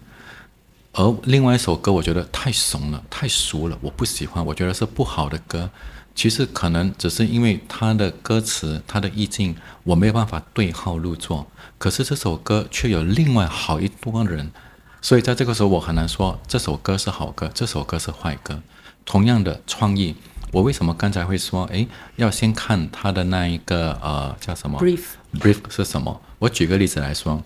[0.92, 5.68] 而另外一首歌，我觉得太怂了，太俗了，我不喜欢，我觉得是不好的歌。
[6.14, 11.46] 其实可能只是因为它的歌词、它的意境，我没有办法对号入座。
[11.76, 14.50] 可是这首歌却有另外好一多人，
[15.02, 18.62] 所以在这个时候，我很难说这首歌是好歌，这首歌是坏歌。
[19.06, 20.14] 同样的创意，
[20.52, 26.20] 我为什么刚才会说，哎，要先看他的那一个呃叫什么 brief，brief 是什么？
[26.40, 27.42] 我举个例子来说，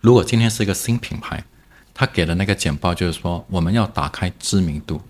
[0.00, 1.44] 如果今天是一个新品牌，
[1.92, 5.00] 他给的那个简报就是说我们要打开知名度，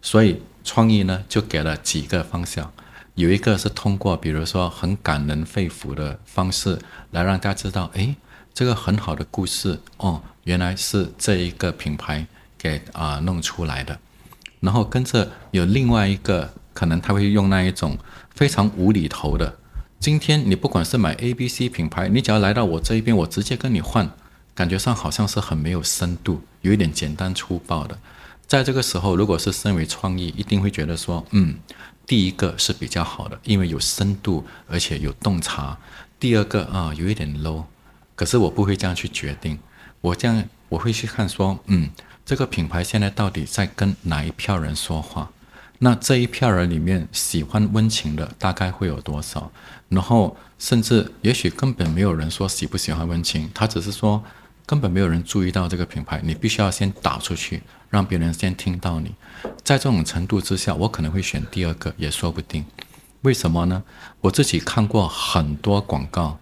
[0.00, 2.72] 所以创意呢就给了几个方向，
[3.14, 6.78] 有一个是通过比如说很感人肺腑的方式
[7.10, 8.16] 来让大家知道，哎，
[8.54, 13.98] 这个很好的故事哦，原来是这一个品牌给啊弄出来的。
[14.62, 17.98] 然后跟着有另外一个，可能他会用那一种
[18.32, 19.58] 非常无厘头的。
[19.98, 24.08] 今天你不管是买 A、B、C 品牌，你只要来到我这一边，我直接跟你换，
[24.54, 27.98] 感觉上好像是很没有深度，有一点简单粗暴的。
[28.46, 31.56] 在这个时候，如果是身为创意，一定会觉得说，嗯，
[32.06, 35.76] 第一个是比较好的，因为有深度，而且有洞察。
[36.20, 37.64] 第二个啊，有一点 low，
[38.14, 39.58] 可是我不会这样去决定，
[40.00, 41.90] 我这样我会去看说，嗯。
[42.32, 45.30] 这个品牌现在到底在跟哪一票人说话？
[45.80, 49.52] 那这一票人里面喜欢温情的大概会有多少？
[49.90, 54.24] 然后甚至也许根本没有人说喜不喜欢温情，他只是说
[54.64, 56.22] 根本没有人注意到这个品牌。
[56.24, 59.14] 你必须要先打出去，让别人先听到你。
[59.62, 62.64] 在这种程度之下，我可能会选第二个，也说不定。
[63.20, 63.82] 为什么呢？
[64.22, 66.38] 我自己看过很多广告，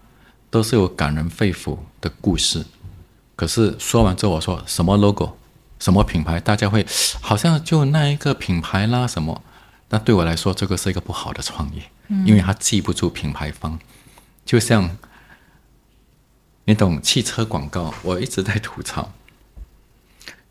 [0.49, 2.65] 都是有感人肺腑的故事。
[3.35, 5.35] 可是说完之后，我说什么 logo？
[5.81, 6.39] 什么品牌？
[6.39, 6.85] 大家会
[7.19, 9.43] 好像就那一个品牌啦，什么？
[9.89, 11.81] 那对我来说，这个是一个不好的创意，
[12.25, 13.77] 因为他记不住品牌方。
[14.45, 14.97] 就像
[16.63, 19.11] 你懂汽车广告，我一直在吐槽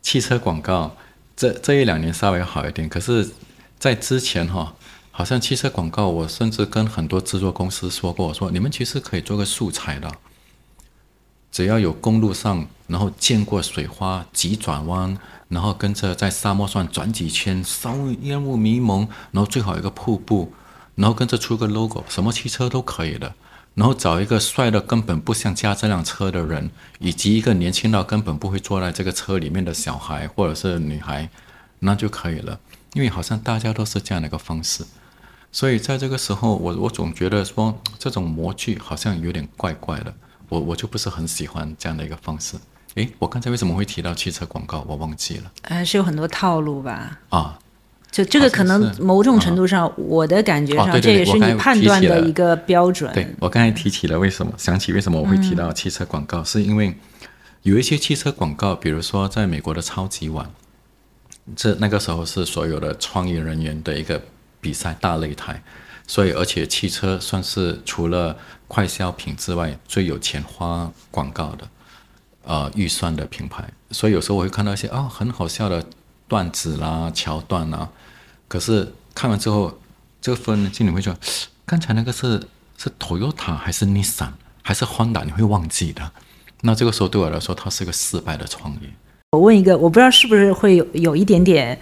[0.03, 0.95] 汽车广告。
[1.33, 3.31] 这这一两年稍微好一点，可是，
[3.79, 4.75] 在之前哈，
[5.09, 10.11] 好像汽车广告，我甚至跟很多制作公司说过，我说你们其实可以做个素材的。
[11.51, 15.17] 只要有公路上，然后见过水花急转弯，
[15.49, 20.53] 然后跟着在沙漠上转几圈，稍微烟雾迷蒙，然后最好一个瀑布，
[20.95, 23.33] 然后跟着出个 logo，什么汽车都可以的。
[23.73, 31.29] 然后找一个帅的根本不想驾这辆车的人，以及一个年轻到根本不会坐在这个车里面的小孩或者是女孩，
[31.79, 32.59] 那就可以了。
[32.93, 34.85] 因为好像大家都是这样的一个方式，
[35.53, 40.13] 所以在这个时候，我我总觉得说这种模具好像有点怪怪的，
[40.51, 42.57] 我我就不是很喜欢这样的一个方式。
[42.95, 44.85] 诶，我刚才为什么会提到汽车广告？
[44.85, 45.49] 我忘记了。
[45.63, 47.19] 还是有很多套路吧？
[47.29, 47.57] 啊。
[48.11, 53.09] 就这个可能某种程度上，我的感觉上，这也是你判断的一个标准。
[53.13, 56.93] 对我刚才提起了为什么想起为什么我会提到汽车广告，是因为
[57.61, 60.51] 有一些汽车广告，比如说在美国的超级碗，
[61.55, 64.21] 这那个时候是所有的创意人员的一个
[64.59, 65.63] 比赛大擂台，
[66.07, 68.37] 所以而且汽车算是除了
[68.67, 71.67] 快消品之外最有钱花广告的
[72.43, 75.85] 呃预算的品牌，所以有时候我会看到一些啊很好笑的
[76.27, 77.89] 段子啦桥段啦。
[78.47, 79.79] 可是看完之后，
[80.21, 81.15] 这个分经理会说
[81.65, 82.41] ：“刚才那个是
[82.77, 85.23] 是 Toyota 还是 Nissan 还是 Honda？
[85.23, 86.11] 你会忘记的。”
[86.63, 88.89] 那这个时候对我来说，它是一个失败的创业。
[89.31, 91.79] 我问一个，我不知道是不是会有有一点点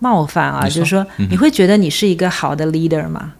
[0.00, 0.64] 冒犯啊？
[0.64, 3.32] 就是说，你会觉得你是一个好的 leader 吗？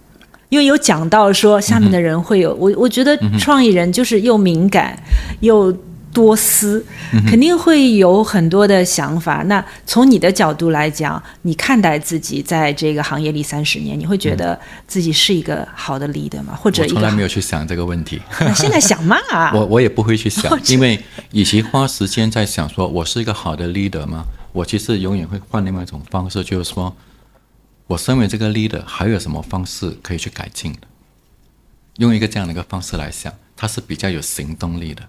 [0.49, 4.97] 因为有讲到说下面的人会有我，我觉得创意人就是又敏感
[5.41, 5.77] 又。
[6.13, 6.85] 多思，
[7.29, 9.45] 肯定会有很多的想法。
[9.45, 16.59] 那从你的角度来讲，你看待自己在这个行业里三十年，你会觉得自己是一个好的 leader 吗？
[16.61, 18.21] 或者从来没有去想这个问题。
[18.41, 19.17] 那现在想嘛？
[19.55, 20.99] 我我也不会去想，因为
[21.31, 24.25] 与其花时间在想说我是一个好的 leader 吗？
[24.53, 26.97] 我其实永远会换另外一种方式，就是说
[27.87, 30.81] 我身为这个 leader，还有什么方式可以去改进的？
[31.97, 35.07] 用一个这样的一个方式来想，它是比较有行动力的。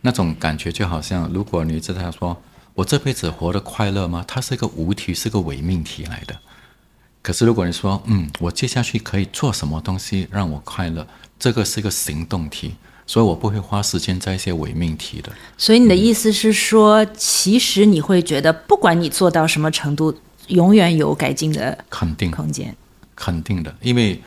[0.00, 2.42] 那种感觉就好像，如果你知道说，
[2.74, 4.24] 我这辈子活得快乐吗？
[4.26, 6.38] 它是一个无题，是个伪命题来的。
[7.22, 11.06] 可是如果你说，嗯，我接下去可以做什么东西让我快乐？
[11.38, 12.74] 这个是一个行动题，
[13.06, 15.32] 所以我不会花时间在一些伪命题的。
[15.56, 20.14] 所以你的意思是说，其实你会觉得，不管你做到什么程度，
[20.48, 22.74] 永远有改进的肯定空间，
[23.14, 24.20] 肯定的，因为。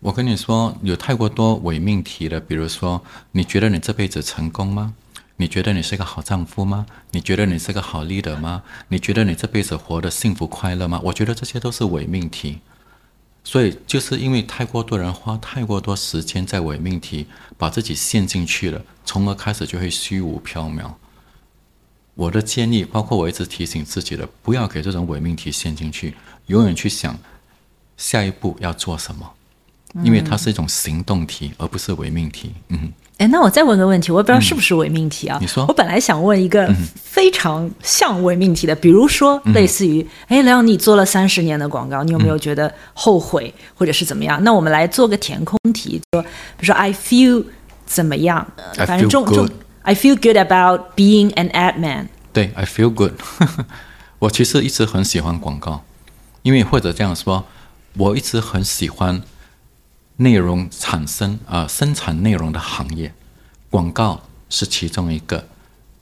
[0.00, 4.94] 我跟你说，有太过多伪命题的，比如说，你觉得你这辈子成功吗？
[5.36, 6.86] 你觉得你是个好丈夫吗？
[7.10, 8.62] 你觉得你是个好 leader 吗？
[8.88, 11.00] 你觉得你这辈子活得幸福快乐吗？
[11.02, 12.60] 我觉得这些都是伪命题。
[13.48, 20.90] 所以，就是因为太过多人花太过多时间在伪命题，把自己陷进去了，从而开始就会虚无缥缈。
[22.14, 27.16] 我的建议，包括我一直提醒自己的，不要给这种伪命题陷进去，永远去想
[27.96, 29.32] 下一步要做什么。
[30.02, 32.52] 因为它是一种行动题，而不是伪命题。
[32.70, 35.38] 嗯，哎，那我再问个问题，我也不知道是不是伪命题啊？
[35.40, 36.70] 你说，我本来想问一个
[37.02, 44.38] 非常像伪命题的，比如说类似于，哎，梁，你做了三十年的广告，你有没有觉得后悔，或者是怎么样？
[44.44, 47.42] 那我们来做个填空题，说，比如说，I feel
[47.86, 48.46] 怎么样？
[48.74, 49.48] 反正重重
[49.82, 52.08] ，I feel good about being an ad man。
[52.34, 53.12] 对，I feel good。
[54.18, 55.82] 我其实一直很喜欢广告，
[56.42, 57.46] 因为或者这样说，
[57.96, 59.22] 我一直很喜欢。
[60.16, 63.12] 内容产生啊，生产内容的行业，
[63.68, 65.46] 广告是其中一个，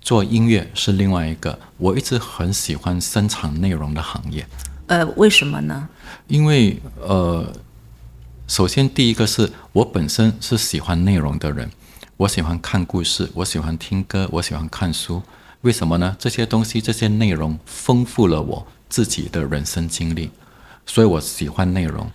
[0.01, 1.59] 做音乐是另外一个。
[1.79, 4.47] 我一直很喜欢生产内容的行业。
[4.87, 5.89] 呃，为什么呢？
[6.29, 7.53] 因为呃，
[8.47, 11.71] 首先第一个是我本身是喜欢内容的人，
[12.17, 15.23] 我喜欢看故事，我喜欢听歌，我喜欢看书。
[15.63, 16.15] 为什么呢？
[16.21, 20.31] 这些东西，这些内容丰富了我自己的人生经历，
[20.87, 22.09] 所以我喜欢内容。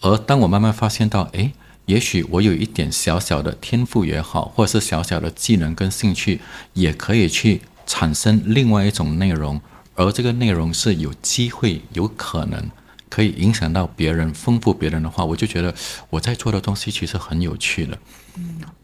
[0.00, 1.52] 而当我慢慢发现到，哎，
[1.86, 6.40] 也许我有一点小小的天赋也好，或者是小小的技能跟兴趣，
[6.74, 9.60] 也可以去产生另外一种内容，
[9.94, 12.70] 而这个内容是有机会、有可能
[13.08, 15.74] 可以影响到别人、丰富别人的话，我就觉得
[16.10, 17.98] 我在做的东西其实很有趣的。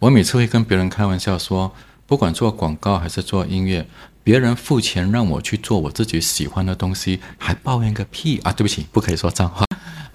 [0.01, 1.73] 我每次会跟别人开玩笑说，
[2.07, 3.87] 不管做广告还是做音乐，
[4.25, 8.53] 别人付钱让我去做我自己喜欢的东西，还抱怨个屁啊！
[8.53, 9.65] 对不起，不可以说脏话。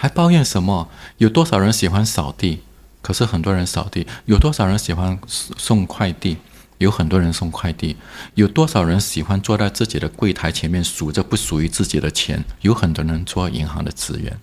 [0.02, 0.88] 还抱怨什么？
[1.18, 2.64] 有多少人喜欢扫地？
[3.02, 4.08] 可是很多人扫地。
[4.24, 6.38] 有多少人喜欢送快递？
[6.78, 7.98] 有很多人送快递。
[8.36, 12.46] 有多少人喜欢坐在自己的柜台前面数着不属于自己的钱？
[12.62, 14.40] 有很多人做银行的职员。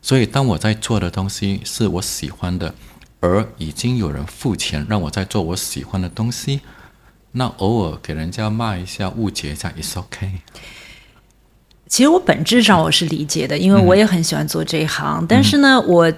[0.00, 2.72] 所以，当我在做的东西是我喜欢的，
[3.18, 6.60] 而已经有人付钱让我在做我喜欢的东西，
[7.32, 10.42] 那偶尔给人家骂一下、误解一下，is OK。
[11.90, 15.26] 其实我本质上我是理解的，因为我也很喜欢做这一行。
[15.28, 16.10] 但是呢，我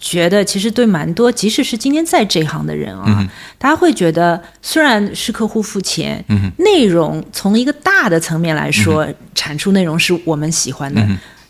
[0.00, 3.24] 觉得，其实对蛮多，即使是今天在这一行的人啊，
[3.56, 6.22] 大家会觉得，虽然是客户付钱，
[6.58, 11.00] 内容从一个大的层面来说，产出内容是我们喜欢的，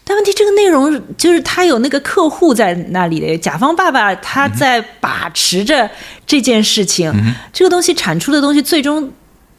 [0.05, 5.89] 但问题这个内容就是他有那个客户在那里的，甲方爸爸他在把持着
[6.26, 7.11] 这件事情，
[7.51, 9.11] 这个东西产出的东西最终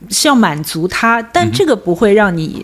[0.09, 2.63] 是要满足他，但这个不会让你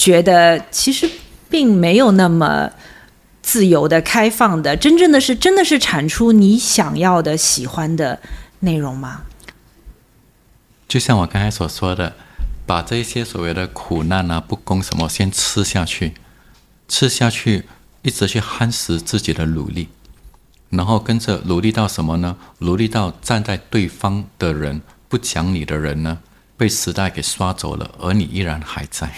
[0.00, 1.08] 觉得其实
[1.50, 2.70] 并没有那么。
[3.42, 8.20] 自由的、开放的，真正的是真的是产出你想要的、喜欢的
[8.60, 9.22] 内容吗？
[10.86, 12.14] 就像我刚才所说的，
[12.66, 16.12] 把这些所谓的苦难啊、不公什么先吃下去，
[16.86, 17.64] 吃下去，
[18.02, 19.88] 一直去夯实自己的努力，
[20.68, 22.36] 然后跟着努力到什么呢？
[22.58, 26.18] 努力到站在对方的人不讲理的人呢，
[26.56, 29.10] 被时代给刷走了，而你依然还在。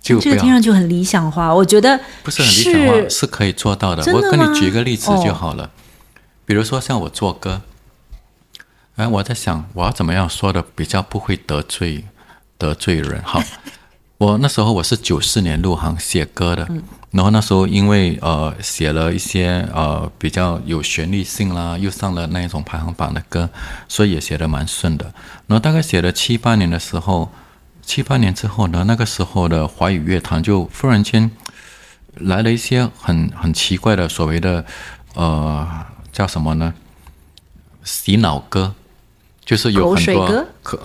[0.00, 4.02] 就这个听上去很理想化，我觉得不是很理想化，是可以做到的。
[4.14, 5.70] 我跟你举一个例子就好了，
[6.46, 7.60] 比如说像我做歌，
[8.96, 12.04] 哎，我在想我要怎么样说的比较不会得罪
[12.56, 13.20] 得罪人。
[13.22, 13.42] 好，
[14.18, 16.66] 我那时候我是九四年入行写歌的，
[17.10, 23.50] 然后那时候因为呃写了一些呃比较有旋律性啦，又上了那一种排行榜的歌，
[23.88, 25.12] 所以也写的蛮顺的。
[25.48, 27.30] 然后大概写了七八年的时候。
[27.88, 31.30] 七八年之后呢，那个时候的华语乐坛就忽然间
[32.16, 34.62] 来了一些很很奇怪的所谓的
[35.14, 35.66] 呃
[36.12, 36.74] 叫什么呢？
[37.82, 38.74] 洗脑歌，
[39.42, 40.78] 就是有很多可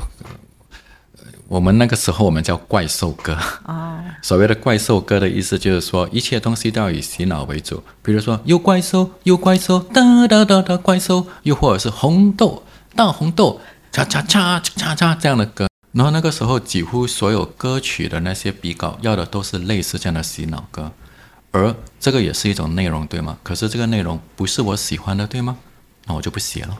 [1.49, 3.99] 我们那个时候我们叫怪兽歌啊。
[4.23, 12.63] 所谓的怪兽歌的意思就是说，一切东西都要以洗脑为主，比如说有怪兽有怪兽哒哒哒哒怪兽，又或者是红豆
[12.95, 13.59] 大红豆
[13.91, 15.67] 叉叉叉叉叉这样的歌。
[15.93, 20.91] 然后那个时候，几乎所有歌曲的那些笔稿要的都是类似这样的洗脑歌，
[21.51, 23.37] 而这个也是一种内容，对吗？
[23.43, 25.55] 可是这个内容不是我喜欢的，对吗？
[26.05, 26.75] 那我就不写了，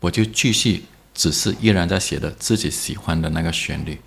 [0.00, 0.84] 我就继续
[1.14, 4.00] 只是依然在写的自己喜欢的那个旋律。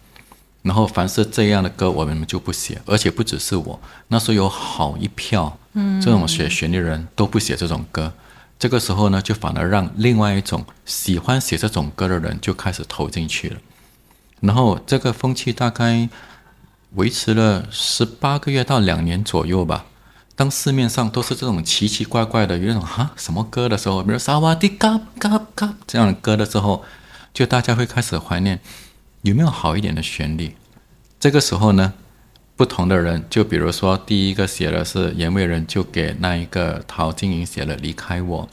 [0.63, 3.79] 然后凡是这样的歌，我们就不写，而且不只是我，
[4.09, 8.11] 那时候有好一票，嗯，这种写旋律人都不写这种歌。
[8.59, 13.57] 这个时候呢，就反而让另外一种喜欢写这种歌的人就开始投进去了。
[14.45, 16.07] 然后这个风气大概
[16.93, 19.85] 维持了十八个月到两年左右吧。
[20.35, 26.83] 当市面上都是这种奇奇怪怪的，有那种哈什么歌的时候，比如萨瓦迪卡卡卡这样的歌的时候，
[27.33, 28.59] 就大家会开始怀念
[29.21, 30.55] 有没有好一点的旋律。
[31.19, 31.93] 这个时候呢，
[32.57, 38.43] 不同的人，就比如说第一个写的是阎维仁，就给那一个陶晶莹写了《离开我》，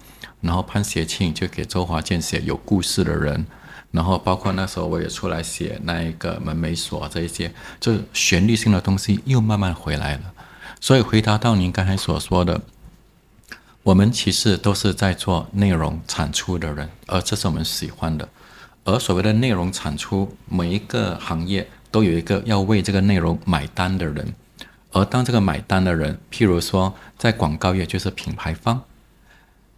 [0.41, 3.45] 然后潘协庆就给周华健写《有故事的人》。
[3.93, 10.33] 然后包括那时候我也出来写那一个门没锁这一些，就旋律性的东西又慢慢回来了。
[10.81, 12.61] 所以回答到您刚才所说的，
[13.83, 18.27] 我们其实都是在做内容产出的人，而这是我们喜欢的。
[18.85, 24.35] 而所谓的内容产出，每一个行业都有一个要为这个内容买单的人。
[24.91, 28.83] 而当这个买单的人，譬如说在广告业就是品牌方，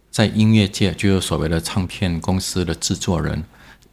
[0.09, 3.43] 在音乐界就是所谓的唱片公司的制作人。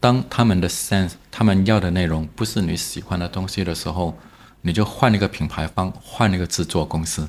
[0.03, 4.19] 当他们的 sense，他们要的内容不是你喜欢的东西的时候，
[4.63, 7.29] 你就换一个品牌方，换一个制作公司。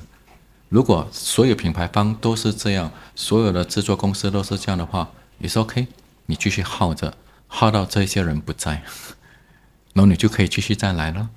[0.70, 5.08] 如果所有品牌方都是这样，所有的制作公司都是这样的话，
[5.38, 5.86] 也是 OK，
[6.26, 7.14] 你继续耗着，
[7.46, 8.82] 耗到这些人不在，
[9.92, 11.28] 然后你就可以继续再来了。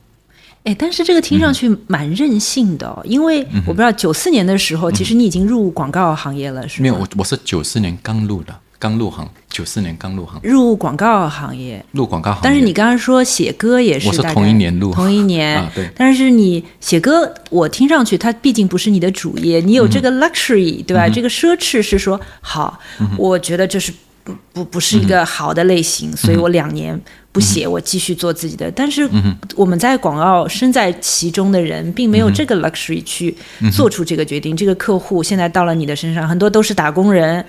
[0.64, 6.84] 哎，但是这个听上去蛮任性的，因为我不知道九四年的时候，其实你已经入广告行业了，是吗？
[6.84, 8.60] 没有，我我是九四年刚入的。
[8.80, 12.42] 刚入行，九四年刚入行，入广告行业，入广告行业。
[12.44, 15.58] 但是你刚刚说写歌也是，我是同一年入，同一年。
[15.58, 15.90] 啊，对。
[15.96, 21.10] 但是你写歌，我听上去它毕竟不是你的主业，你有这个 luxury，对吧？
[21.10, 22.80] 这个奢侈是说好，
[23.18, 23.92] 我觉得这是
[24.24, 27.00] 不不不是一个好的类型，所以我两年。
[27.30, 28.72] 不写，我继续做自己的。
[28.72, 29.08] 但是
[29.56, 33.36] 我们在广告身在其中的人，并没有这个 luxury 去
[33.72, 34.58] 做出这个决定。
[34.58, 37.46] 这个客户现在到了你的身上，很多都是打工人，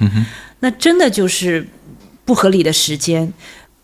[0.61, 1.67] 那真的就是
[2.25, 3.33] 不合理的时间，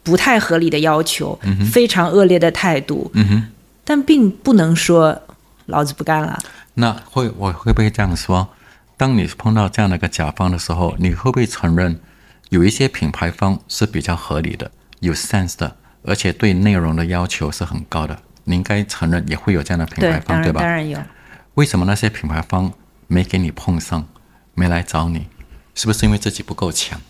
[0.03, 1.39] 不太合理的要求，
[1.73, 3.11] 非常恶劣的态度。
[3.15, 3.49] 嗯哼
[3.85, 5.21] 但并不能说
[5.67, 6.39] 老子不干了。
[6.75, 8.49] 那会我会不会这样说？
[8.97, 12.01] 当你碰到这样的一个甲方的时候，你会不会承认
[12.49, 14.71] 有一些品牌方是比较合理的、
[15.01, 15.77] 有 sense 的？
[16.05, 20.61] 而且对内容的要求是很高的，你应该承认也会有这样的品牌方，对吧？
[20.61, 20.99] 当然有。
[21.55, 22.73] 为什么那些品牌方
[23.07, 24.07] 没给你碰上，
[24.55, 25.27] 没来找你？
[25.75, 27.01] 是不是因为自己不够强？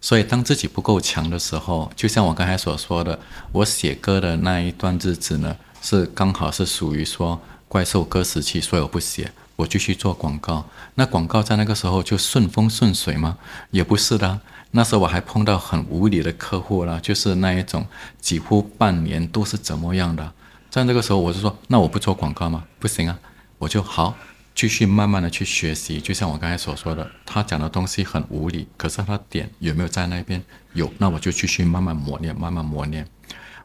[0.00, 3.18] 所以当自己不够强的时候，就像我刚才所说的，
[3.52, 9.32] 我写歌的那一段日子呢，是刚好是属于说怪兽歌时期，所以我不写。
[9.54, 10.64] 我继续做广告。
[10.94, 13.38] 那广告在那个时候就顺风顺水吗？
[13.70, 14.40] 也不是的。
[14.72, 17.86] 那时候我还碰到很无理的客户了，就是那一种
[18.20, 20.32] 几乎半年都是怎么样的。
[20.70, 22.64] 在那个时候，我就说，那我不做广告吗？
[22.80, 23.18] 不行啊，
[23.58, 24.16] 我就好
[24.54, 26.00] 继续慢慢的去学习。
[26.00, 30.42] 就像我刚才所说的，他讲的东西很无理，可是他点有没有在那边
[30.72, 30.92] 有？
[30.98, 33.06] 那我就继续慢慢磨练，慢慢磨练。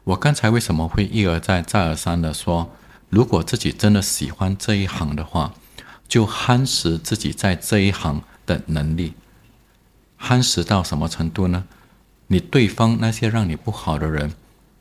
[0.04, 2.74] 我刚才为什么会一而再、再而三的说，
[3.10, 5.54] 如果自己真的喜欢这一行的话，
[6.08, 9.14] 就夯实自己在这一行的能力。
[10.18, 11.64] 夯实到什么程度呢？
[12.28, 14.32] 你对方那些让你不好的人。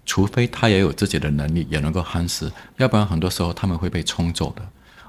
[0.09, 4.65] 除非他也有自己的能力，也能够夯实，要不然很多时候他们会被冲走的。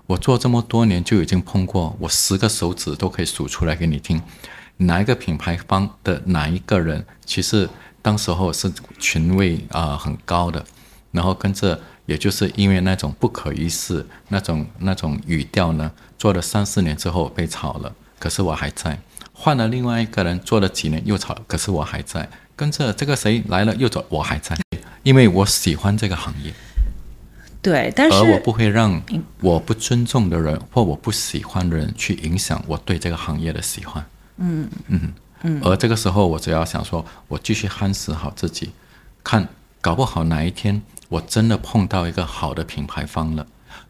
[0.08, 4.18] 我做这么多年就已经碰过，我十个手指都可以数出来给你听，
[4.78, 7.68] 哪一个品牌方的哪一个人，其实
[8.00, 10.64] 当时候是群位啊很高的，
[11.12, 18.98] 然后跟着，也就是因为那种不可一世那种那种语调呢，做了三四年之后被炒了，可是我还在，
[19.34, 24.56] 换了另外一个人做了几年又炒，可是我还在，跟着这个谁来了又走，我还在。
[25.02, 26.52] 因为我喜欢这个行业，
[27.60, 29.02] 对，但是而我不会让
[29.40, 34.04] 我不尊重的人或我不喜欢的人去影响我对这个行业的喜欢。
[34.36, 35.60] 嗯嗯嗯。
[35.64, 38.70] 而这个时候，我只要想说，我继续夯实好自己，
[39.24, 39.48] 看
[39.80, 43.46] 搞不好哪一天我真的碰到一个好的品牌方了。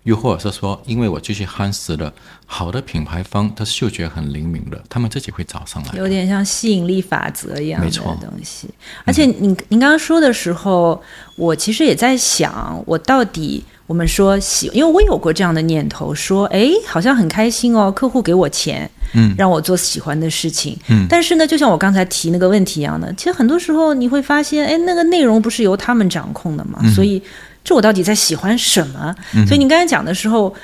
[0.09, 2.11] 又或者是说，因为我继续夯实了，
[2.47, 5.91] 好的品牌方，他嗅觉很灵敏的，他们自己会找上来。
[5.99, 8.71] 有点像吸引力法则一样的东西。
[9.05, 10.99] 而且，您您刚刚说的时候，
[11.37, 21.07] 我其实也在想，我到底我们说喜，因为我有过这样的念头，说，哎，好像很开心哦，客户给我钱，嗯，让我做喜欢的事情，嗯。
[21.07, 27.23] 但是呢，就像我刚才提那个问题一样的，其实很多时候你会发现，哎，那个内容不是由他们掌控的嘛，所以。
[27.65, 29.15] 这我到底在喜欢什么？
[29.47, 30.55] 所以你刚才讲的时候，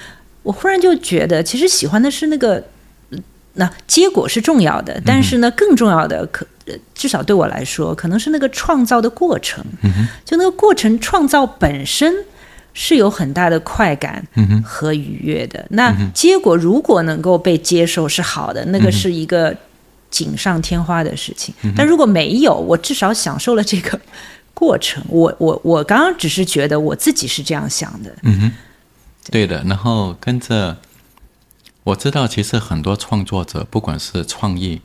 [0.43, 2.65] 我忽然就觉得，其实喜欢的是那个，
[3.55, 6.47] 那结果是重要的，但是呢，更重要的可
[6.95, 9.63] 至少对我来说，可能是那个创造的过程。
[10.25, 12.15] 就那个过程创造本身
[12.73, 14.27] 是有很大的快感
[14.65, 15.63] 和愉悦的。
[15.71, 19.55] 那结果如果能够被接受是好的，那个是一个
[20.11, 21.55] 锦上添花的事情。
[21.77, 24.01] 但如果没有，我至少享受了这个。
[24.55, 28.53] 过程，我我我刚刚只是觉得我自己是这样想的，嗯哼，
[29.31, 29.63] 对的。
[29.65, 30.79] 然后跟着，
[31.83, 34.81] 我知道其实很多创作者，不管是创意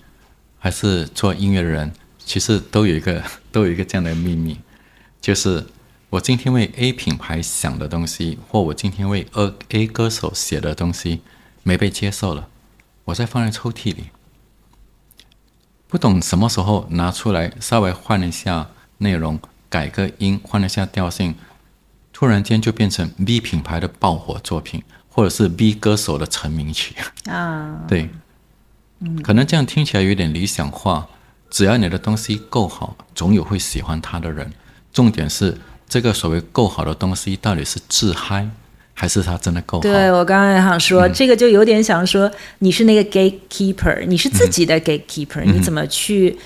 [0.57, 1.93] 还是做音乐的人，
[2.25, 4.59] 其实都有一个 都有一个这样的秘密，
[5.21, 5.67] 就是
[6.09, 11.21] 我今天为 A 品牌想的东西，或我今天为 A A 歌手写的东西
[11.61, 12.47] 没被接受了，
[13.05, 14.05] 我再放在抽屉里，
[15.87, 19.39] 不懂什么时候拿出来稍微换一下内容。
[19.69, 21.35] 改个音，换了下调性，
[22.11, 26.95] 突然间就变成 B 品牌的爆火作品，或者是 B 歌手的成名曲
[27.25, 27.81] 啊。
[27.87, 28.09] 对，
[28.99, 31.07] 嗯，可能这样听起来有点理想化。
[31.51, 34.51] 只要你的东西够好，总有会喜欢它的人。
[34.91, 35.57] 重点是
[35.87, 38.47] 这个所谓够好的东西，到底是自嗨，
[38.93, 39.81] 还是它真的够好？
[39.81, 46.37] 对我刚刚也想说，这个就有点想说，你是那个 gatekeeper，你是自己的 gatekeeper，你怎么去？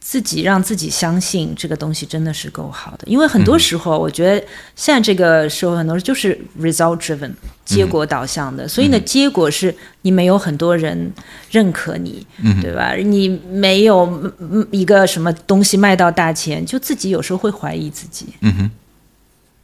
[0.00, 4.44] 自己让自己相信这个东西真的是够好的，因为很多时候我觉得
[4.74, 7.30] 现在这个社会很多人就是 result driven
[7.64, 9.72] 结果导向的，所以呢，结果是
[10.02, 11.12] 你没有很多人
[11.50, 12.26] 认可你，
[12.62, 12.94] 对吧？
[12.94, 14.32] 你没有
[14.70, 18.26] 一个什么东西卖到大钱，就自己有时候会怀疑自己。
[18.40, 18.70] 嗯哼，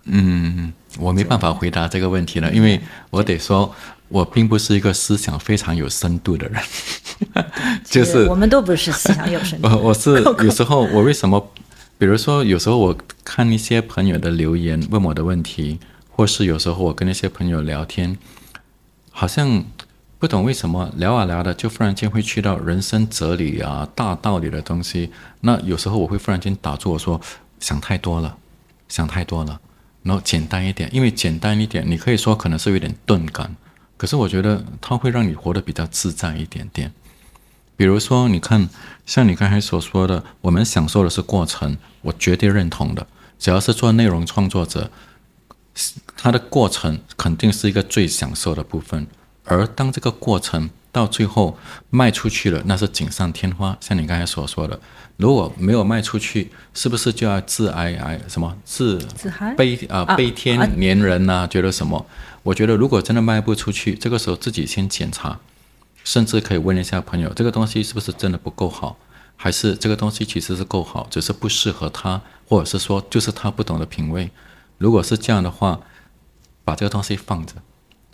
[0.07, 2.81] 嗯，我没办法回答这个问题了，因为
[3.11, 3.75] 我得说。
[4.09, 6.63] 我并不是一个思想非常有深度的人，
[7.85, 9.67] 就是我们都不是思想有深度。
[9.67, 11.45] 我我是有时候我为什么，
[11.99, 18.17] 比如说有时候我看一些朋友的留言问我的问题，或是有时候我跟那些朋友聊天，
[19.11, 19.65] 好像
[20.21, 25.11] 不懂为什么聊啊聊的就忽然间会去到人生哲理啊大道理的东西。
[25.41, 27.21] 那有时候我会忽然间打住我说
[27.59, 28.37] 想太多了，
[28.89, 29.61] 想太多了，
[30.07, 33.57] 然后简单一点，因为简单一点，你可以说可能是有点钝感。
[33.97, 36.93] 可是我觉得它会让你活得比较自在一点点。
[37.77, 38.69] 比如说，你看，
[39.05, 43.07] 像你刚才所说的，我们享受的是过程，我绝对认同的。
[43.39, 44.91] 只要是做内容创作者，
[46.17, 49.07] 他的过程肯定是一个最享受的部分。
[49.45, 51.59] 而当这个过程到最后
[51.91, 53.77] 卖出去了，那是锦上添花。
[53.81, 54.81] 像你刚才所说的，
[55.17, 61.47] 如果没有卖出去，是不是就要自哀哀什么自自嗨悲啊悲天怜人呐？
[61.49, 62.05] 觉得什么？
[62.43, 65.41] 我觉得，如果真的卖不出去，这个时候自己先检查，
[66.05, 68.99] 甚至可以问一下朋友，这个东西是不是真的不够好，
[69.37, 74.31] 还是这个东西其实是够好，只是不适合他，或者是说就是他不懂得品味。
[74.77, 75.81] 如果是这样的话，
[76.63, 77.55] 把这个东西放着，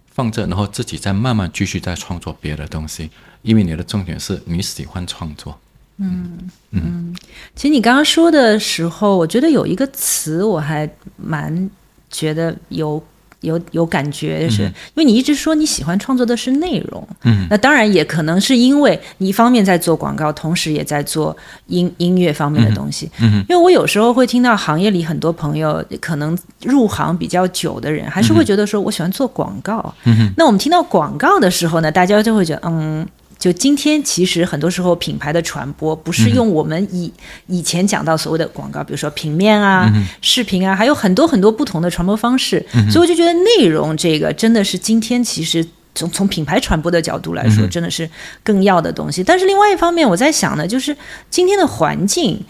[0.07, 3.11] 放着，然后自己再慢慢继续再创作别的东西，
[3.43, 5.59] 因为你的重点是你喜欢创作。
[5.99, 6.39] 嗯
[6.71, 7.15] 嗯，
[7.55, 11.71] 其实你刚刚说的时候，我觉得有一个词我还蛮
[12.11, 13.03] 觉得有。
[13.43, 21.37] 有有感觉，就是因为你一直说你喜欢创作的是内容，嗯，那当然也可能是因为你一方面在做广告，同时也在做
[21.67, 33.05] 音音乐方面的东西，嗯，因为我有时候会听到行业里很多朋友可能入行比较久的人，还是会觉得说我喜欢做广告，嗯，那我们听到广告的时候呢，大家就会觉得嗯。
[33.43, 37.13] 就今天，其实很多时候品牌的传播不是用我们以
[37.49, 42.65] 以前讲到所谓的广告，比如说平面啊、视频啊，还有很多很多不同的传播方式。
[42.89, 48.09] 所以我就觉得内容这个真的是今天其实从从品牌传播的角度来说，真的是
[48.45, 49.25] 更要的东西。
[49.25, 50.97] 但是另外一方面，我在想呢，就是
[51.29, 52.41] 今天的环境，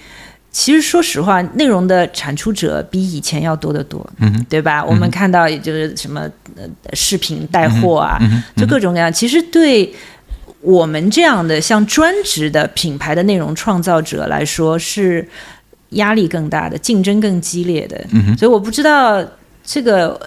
[0.51, 4.85] 其实说实话，内容的产出者比以前要多得多，嗯，对吧？
[4.85, 8.19] 我们看到也就是什么呃视频带货啊，
[8.59, 9.91] 就各种各样，其实对。
[10.63, 15.29] 我们这样的像专职的品牌的内容创造者来说，是
[15.91, 18.03] 压力更大的，竞争更激烈的。
[18.13, 19.23] 嗯所以我不知道
[19.65, 20.19] 这个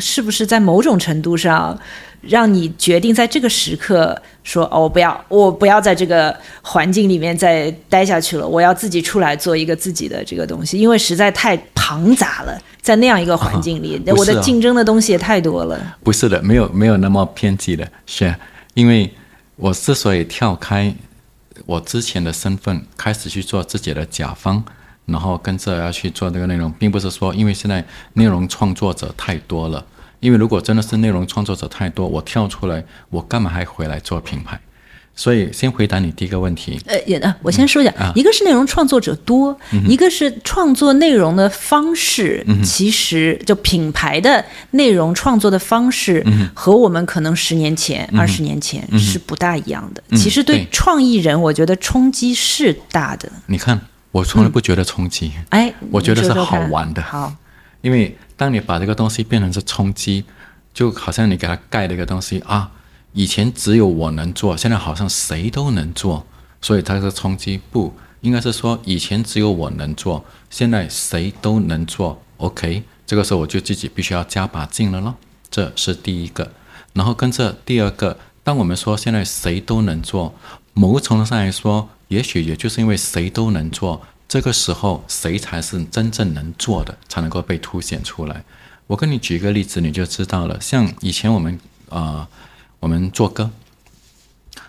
[0.00, 1.78] 是不是在某种程度上
[2.22, 18.34] 让你决定在这个时刻说：“哦，我不要，我不要在这个环境里面再待下去了，我要自己出来做一个自己的这个东西，因为实在太庞杂了，在那样一个环境里，我的竞争的东西也太多了。”不是的，没有没有那么偏激的，是
[18.72, 19.12] 因为。
[19.56, 20.94] 我之所以跳开
[21.66, 24.62] 我之前的身份，开始去做自己的甲方，
[25.06, 27.84] 然后跟着要去做这个内容，并不是说因为现在
[28.14, 29.86] 内容创作者太多了。
[30.20, 34.58] 因为如果真的是内容创作者太多，我跳出来，我干嘛还回来做品牌？
[35.16, 36.80] 所以，先回答你第一个问题。
[36.86, 39.56] 呃，也呢，我先说一下，一个是内容创作者多，
[39.86, 50.02] 一个是创作内容的方式，其实就品牌的内容创作的方式和我们可能十年前、二十年前是不大一样的。
[50.16, 53.30] 其实对创意人，我觉得冲击是大的。
[53.46, 57.00] 你看，我从来不觉得冲击，哎，我觉得是好玩的。
[57.00, 57.32] 好，
[57.82, 60.24] 因为当你把这个东西变成是冲击，
[60.72, 62.68] 就好像你给它盖了一个东西啊。
[63.14, 66.26] 以前只有我能做，现在好像谁都能做，
[66.60, 67.60] 所以它是冲击。
[67.70, 72.20] 不应该是说以前只有我能做，现在谁都能做。
[72.38, 75.14] OK，这个时候我就自己必须要加把劲了咯。
[75.48, 76.50] 这是第一个。
[76.92, 80.34] 然后跟着第二个，当我们说现在谁都能做，
[80.72, 88.42] 某个程度上来说，也许也就是因为谁都能做，这个时候谁才是真正能做的，才能够被凸显出来。
[88.88, 90.60] 我跟你举一个例子，你就知道了。
[90.60, 92.28] 像以前我们啊。
[92.84, 93.50] 我们做歌，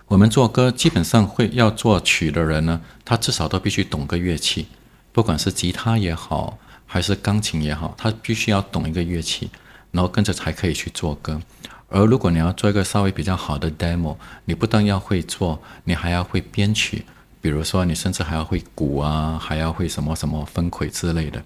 [0.07, 4.67] 我们做歌基本上会要作曲的人呢，他至少都必须懂个乐器，
[5.11, 9.49] 不管是吉他也好，还是钢琴也好，他必须要懂一个乐器，
[9.91, 11.41] 然后跟着才可以去做歌。
[11.89, 17.03] 而如果你要做一个稍微比较好的 demo，你不但要会做，你还要会编曲，
[17.41, 21.43] 比如说你甚至还要会鼓啊，还要会什么什么分轨之类的。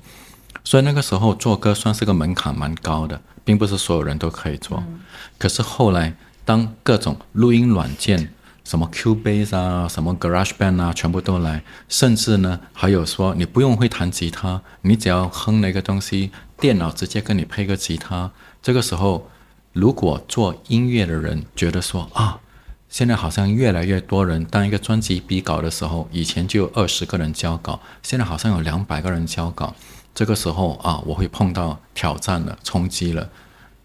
[0.64, 4.84] 所以那个时候做歌算是个门槛蛮高的，并不是所有人都可以做。
[5.40, 6.16] 可是后来。
[6.50, 8.34] 当各种录音软件，
[8.64, 18.32] 什么 Cubase 啊，什么 GarageBand 啊，全部都来，甚至呢，还有说你不用会弹吉他，你只要哼那个东西，电脑直接跟你配个吉他。
[18.64, 19.30] 这个时候，
[19.74, 22.40] 如果做音乐的人觉得说啊，
[22.90, 29.76] 现在好像越来越多人，当一个专辑比稿的时候，以前就有二十个人交稿，现在好像有两百个人交稿。
[30.16, 33.30] 这个时候啊，我会碰到挑战了，冲击了，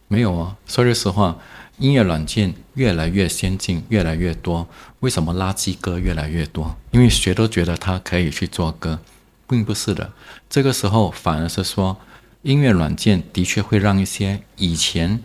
[0.09, 0.57] 没有啊？
[0.67, 1.37] 说句实话。
[1.79, 4.69] 音乐软件越来越先进，越来越多。
[5.01, 6.77] 为什么垃圾歌越来越多？
[6.93, 9.01] 因为谁都觉得他可以去做歌，
[9.49, 10.13] 并不是的。
[10.49, 11.97] 这个时候反而是说，
[12.43, 15.23] 音乐软件的确会让一些以前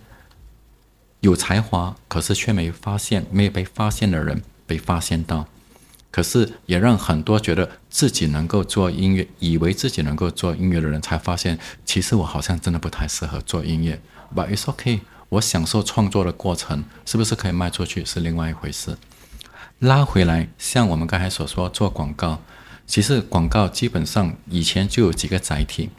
[1.19, 5.47] 有才华，可是却没发现、没有被发现的人被发现到。
[6.11, 14.01] 可是也让很多觉得自己能够做音乐、以为自己能够做音乐的人才发现，其实我好像真的不太适合做音乐。
[14.35, 15.01] But it's okay.
[15.29, 18.97] 我享受创作的过程，是不是可以卖出去是另外一回事。
[19.79, 22.41] 拉回来，像我们刚才所说做广告，
[22.85, 25.89] 其实广告基本上以前就有几个载体，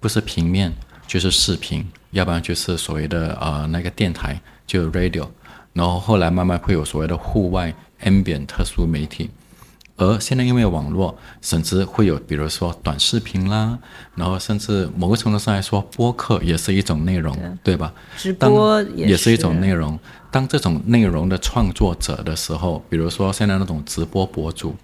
[0.00, 0.72] 不是平面
[1.06, 5.28] 就是视频，要不然就是所谓的呃那个电台就 radio，
[5.72, 7.72] 然后后来慢慢会有所谓的户外
[8.02, 9.30] ambient 特殊媒体。
[10.00, 13.78] 而现在因为网络，甚至会有，比如说短视频啦，
[14.14, 17.92] 然后甚至某个程度上来说，播客也是一种内容，对吧？
[18.16, 19.98] 直播也是一种内容。
[20.30, 24.74] 当这种内容的创作者的时候，比如说现在那种直播博主，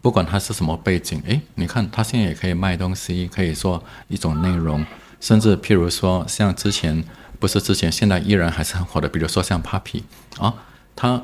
[0.00, 4.86] 不管他是什么背景，诶，你看他现在也可以卖东西，可以说一种内容，
[5.20, 7.04] 甚至譬如说像之前。
[7.40, 9.06] 不是之前，现在依然还是很火的。
[9.06, 10.02] 比如说像 Papi
[10.38, 10.54] 啊，
[10.96, 11.20] 他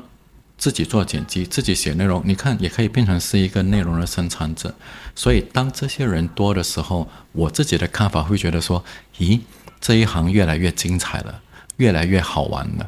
[0.61, 4.71] 自己做剪辑，自己写内容，你看也可以变成是一个内容的生产者。
[5.15, 8.85] 所以当这些人多的时候，我自己的看法会觉得说，
[9.17, 9.39] 咦，
[9.79, 11.41] 这一行越来越精彩了，
[11.77, 12.87] 越来越好玩了。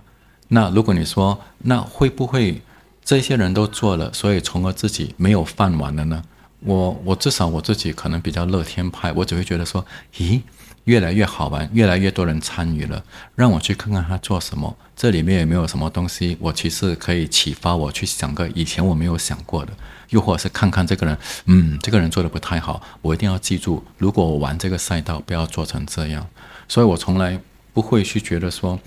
[0.50, 2.62] 那如果你说，那会不会
[3.04, 6.22] 这些人都做了，所以从而自己没有饭碗了呢？
[6.60, 9.84] 我我至少我自己可能比较乐天派，我只会觉得说，
[10.18, 10.42] 咦。
[10.86, 13.02] 越来越好玩，越来越多人参与了，
[13.36, 19.74] 让我去看看他做什么，这里面有没有什么东西，我其实可以启发我去想个以前我没有想过的，
[20.12, 26.26] 又或者是看看这个人，嗯，这个人做的不太好，我一定要记住，如果我玩这个赛道，不要做成这样。
[26.70, 27.38] 所以我从来
[27.74, 28.80] 不会去觉得说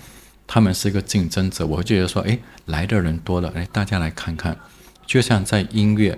[0.47, 4.57] 他们是一个竞争者，我会觉得说，诶，来的人多了，诶，大家来看看，
[5.05, 6.17] 就像在音乐，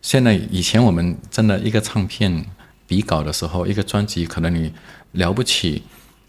[0.00, 2.46] 现在以前我们真的一个唱片。
[2.86, 4.72] 比稿的时候，一个专辑可能你
[5.12, 5.82] 了不起，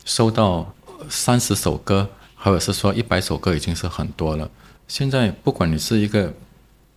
[0.03, 0.73] 收到
[1.07, 2.09] 三十首歌，
[2.39, 4.49] 或者是说一百首歌已经是很多了。
[4.87, 6.33] 现在不管你是一个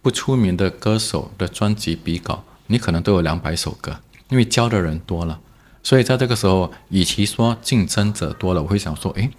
[0.00, 5.40] 不出名的歌手的专辑比稿，你可能都有两百首歌，因为教的人多了。
[5.82, 9.30] 所以在这个时候，与其说竞争者多了，我会想说，诶，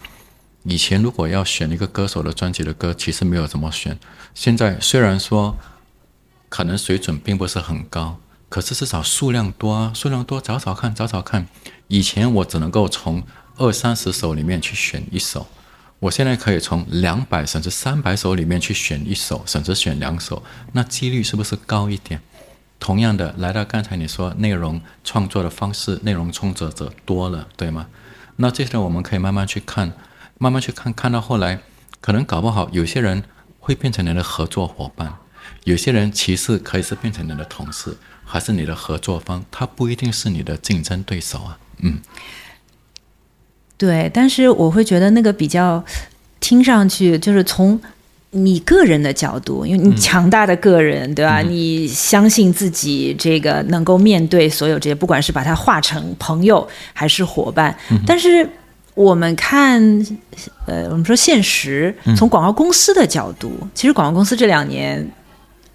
[0.64, 3.98] 以前如果要选一个歌手的专辑的歌，其实没有怎么选。
[4.36, 5.58] 现在虽然说
[6.50, 8.20] 可能水准并不是很高。
[8.50, 11.48] 可是至少数量多啊，数量多，找找看，找找看。
[11.88, 13.24] 以前我只能够从
[13.58, 15.48] 二三十首里面去选一首，
[16.04, 20.44] 我现在可以从两百甚至三百首里面去选一首，甚至选两首，
[20.74, 22.20] 那几率是不是高一点？
[22.78, 27.88] 同样的，来到刚才你说内容创作的方式，内容创作者多了，对吗？
[28.36, 29.94] 那这些我们可以慢慢去看，
[30.38, 31.60] 慢慢去看，看到后来，
[32.02, 33.24] 可能搞不好有些人
[33.62, 35.16] 会变成你的合作伙伴，
[35.64, 37.96] 有些人其实可以是变成你的同事。
[38.26, 41.58] 还是你的合作方，他不一定是你的竞争对手啊。
[41.80, 42.02] 嗯，
[43.84, 45.84] 对，但是我会觉得那个比较
[46.40, 47.78] 听上去就是从
[48.32, 51.42] 你个人的角度，因为你强大的个人，对吧？
[51.42, 57.78] 你相信自己，这个能够面对所有这些，不管是把它化成朋友还是伙伴。
[58.08, 58.48] 但是
[58.94, 59.82] 我们看，
[60.66, 65.06] 呃，我们说现实，从广告公司的角度，其实广告公司这两年，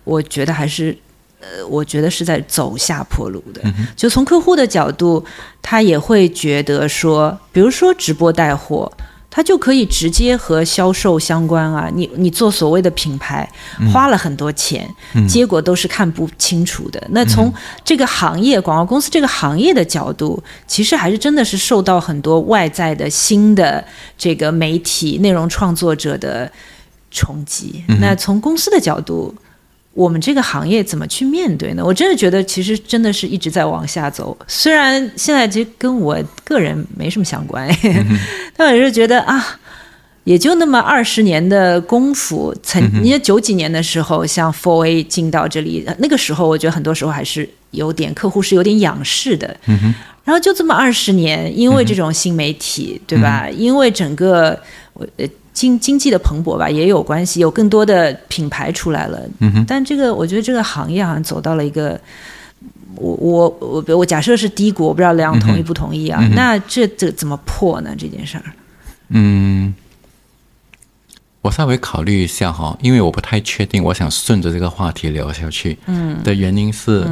[0.05, 0.97] 我觉得还是。
[1.41, 3.62] 呃，我觉得是在走下坡路的。
[3.95, 5.24] 就从客户的角度，
[5.62, 8.91] 他也会觉得说，比如说直播带货，
[9.30, 11.89] 他就可以直接和销售相关啊。
[11.95, 13.49] 你你做所谓的品牌，
[13.93, 14.93] 花了很多钱，
[15.28, 17.01] 结果都是看不清楚的。
[17.11, 23.84] 那从这个行业，广告公司这个行业的角度，其实还是真的是受到很多外在的新的
[24.18, 26.51] 这个媒体内容创作者的
[27.12, 27.84] 冲击。
[28.01, 29.32] 那从公司的角度。
[29.99, 31.85] 我们这个行业怎么去面对呢？
[31.85, 34.37] 我真的觉得，其实真的是一直在往下走。
[34.47, 37.69] 虽然现在其实跟我个人没什么相关，
[38.57, 39.59] 但我是觉得啊，
[40.23, 42.55] 也就那么二十年的功夫。
[42.63, 49.57] 曾你九几年的时候，像 Four A 进到这里，那个时候我觉得很多时候还是有点客户是有点仰视的。
[50.23, 53.49] 然后就这么二十年，因为这种新媒体，对吧？
[53.51, 54.57] 因为整个
[54.93, 55.27] 我呃。
[55.59, 59.21] 经经济的蓬勃吧，也有关系，有更多的品牌出来了。
[59.41, 59.65] 嗯哼。
[59.67, 62.01] 但这个，我觉得这个行业好像走到了一个，
[62.95, 66.25] 我我我我假设是低谷，我不知道梁同意不同意啊？
[66.33, 67.91] 那这这怎么破呢？
[67.99, 68.45] 这件事儿？
[69.09, 69.75] 嗯，
[71.43, 75.77] 我稍微考虑一下哈，因为我不太确定，我想顺着这个话题聊下去。
[75.87, 76.23] 嗯。
[76.23, 77.05] 的原因是，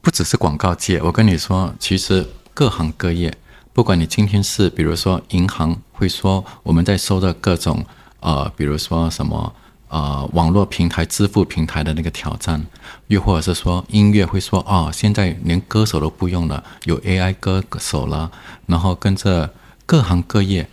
[0.00, 3.32] 不只是广告界，我跟你说，其实各行各业。
[3.72, 7.84] 不管你今天是，比如说银行会说我们在收的各种
[8.18, 9.54] 呃，比如说什么
[9.88, 12.66] 呃网络平台支付平台的那个挑战，
[13.06, 18.30] 又或者是说音乐会说哦，现在连歌手都不用了，有 AI 歌手了，
[18.66, 19.54] 然后跟着
[19.86, 20.68] 各行各业，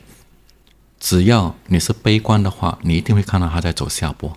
[0.99, 4.31] 只要你是悲观的话，你一定会看到它在走下坡；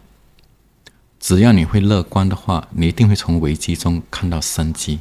[1.18, 5.00] 只要你会乐观的话，你一定会从危机中看到生机。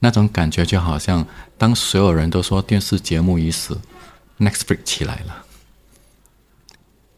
[0.00, 1.26] 那种感觉就好像，
[1.56, 3.80] 当所有人都说电视节目已死
[4.38, 5.44] ，Netflix 起来了；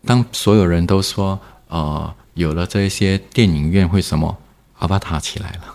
[0.04, 4.36] 当所有人都说，呃，有了这些电影院会什么，
[4.78, 5.74] 阿巴塔起来了。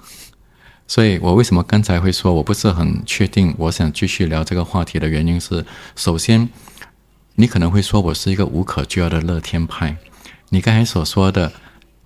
[0.87, 6.49] 所以我为什么刚才会说我不是很确定，我想继续聊这个话题的原因是，首先，
[7.35, 9.97] 你可能会说我是一个无可救药的乐天派。
[10.49, 11.53] 你刚才所说的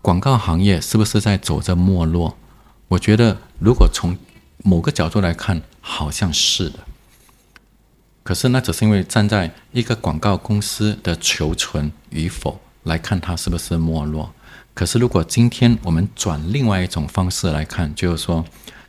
[0.01, 2.38] 广告行业是不是在走着没落？
[2.88, 4.16] 我觉得，如果从
[4.68, 6.80] 某个角度来看，好像是的。
[8.24, 14.34] 可是那只是因为站在一个广告公司的求存与否来看，它是不是没落。
[14.74, 18.43] 可是如果今天我们转另外一种方式来看，就是说，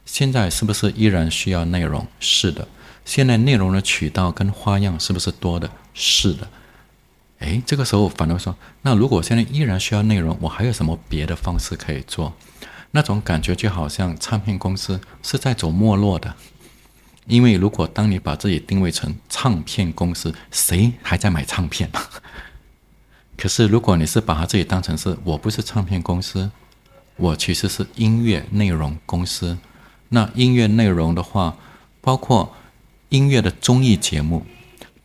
[0.07, 2.07] 现在是不是依然需要内容？
[2.21, 2.67] 是的。
[3.05, 5.71] 现在内容的渠道跟花样是不是多的？
[5.93, 6.49] 是的。
[7.41, 12.33] 哎，这个时候反而说，那如果现在依然需要内容，我还有什么别的方式可以做？
[12.91, 16.35] 那种感觉就好像唱片公司是在走没落的。
[17.27, 21.91] 因为如果当你把自己定位成唱片公司，谁还在买唱片？
[23.37, 26.51] 可是如果你是把他自己当成是我不是唱片公司，
[27.17, 29.59] 我其实是音乐内容公司。
[30.11, 31.57] 那音乐内容的话，
[32.01, 32.55] 包括
[33.09, 34.47] 音乐的综艺节目，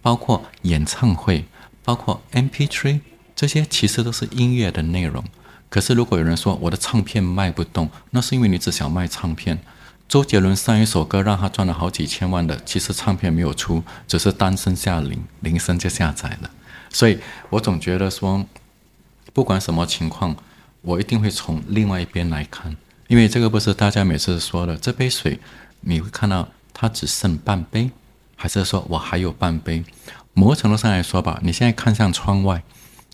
[0.01, 1.45] 包括演唱会，
[1.83, 2.99] 包括 MP3，
[3.35, 5.23] 这些其实都是音乐的内容。
[5.71, 9.57] 可是如果有人说我的唱片卖不动，那是因为你只想卖唱片。
[10.09, 16.49] 周杰伦上一首歌让他赚了好几千万的，其实唱片没有出，只是单声下铃，铃声就下载了。
[16.89, 17.17] 所以
[17.49, 18.45] 我总觉得说，
[19.31, 20.35] 不管什么情况，
[20.81, 22.75] 我一定会从另外一边来看，
[23.07, 25.39] 因为这个不是大家每次说的，这杯水
[25.79, 27.89] 你会看到它只剩半杯，
[28.35, 29.81] 还是说我还有半杯？
[30.33, 32.61] 某个程度上来说吧，你现在看向窗外，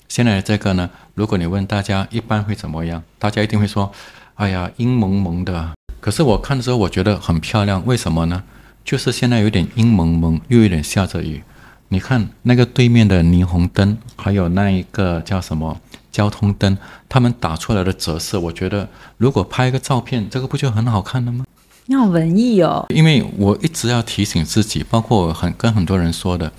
[0.08, 3.92] 现在这个呢，如果你问大家一般会怎么样，大家一定会说，
[4.36, 5.72] 哎呀，阴蒙蒙的。
[6.00, 7.84] 可是我看的时候，我觉得很漂亮。
[7.88, 8.44] 为什么呢？
[8.86, 11.42] 就是现在有点阴蒙蒙，又有点下着雨。
[11.88, 16.78] 你看那个对面的霓虹灯，还有那一个叫什么交通灯，
[17.10, 18.88] 他们打出来的折射，我觉得
[19.18, 21.46] 如果拍一个照片，这个不就很好看了吗？
[21.88, 22.86] 你好文艺哦！
[22.90, 26.52] 因为我一直要提醒自己，包括我很跟很多人说的，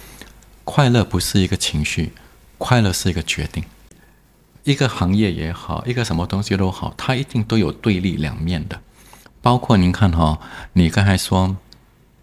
[0.64, 2.10] 快乐不是一个情绪，
[2.58, 3.62] 快乐是一个决定。
[4.68, 8.78] 一个行业也好，一个什么东西都好，它一定都有对立两面的。
[9.40, 10.38] 包括您看哈，
[10.74, 11.56] 你刚才说，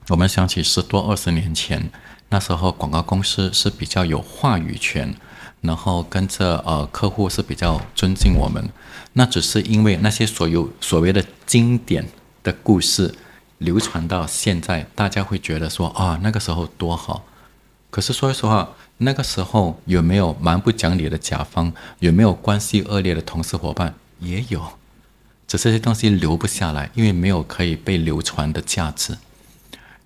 [0.09, 1.89] 我们想起十多二十年前，
[2.29, 5.15] 那时候广告公司是比较有话语权，
[5.61, 8.69] 然后跟着呃客户是比较尊敬我们，
[9.13, 12.07] 那只是因为那些所有所谓的经典
[12.43, 13.15] 的故事
[13.57, 17.25] 流传到现在，大家会觉得说啊那个时候多好。
[17.89, 21.71] 可是说实话，那个时候有没有蛮不讲理的甲方？
[21.99, 23.93] 有没有关系恶劣的同事伙伴？
[24.19, 24.61] 也有。
[25.47, 29.17] 只是这些东西留不下来，因为没有可以被流传的价值。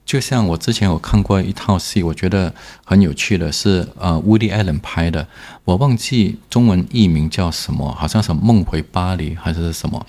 [0.05, 2.51] 就像我之前有看过一套戏，我觉得
[2.83, 5.27] 很有趣的是，呃，Woody Allen 拍的，
[5.63, 10.03] 我忘记中文译名叫什么，好像是《梦回巴黎》还是什么。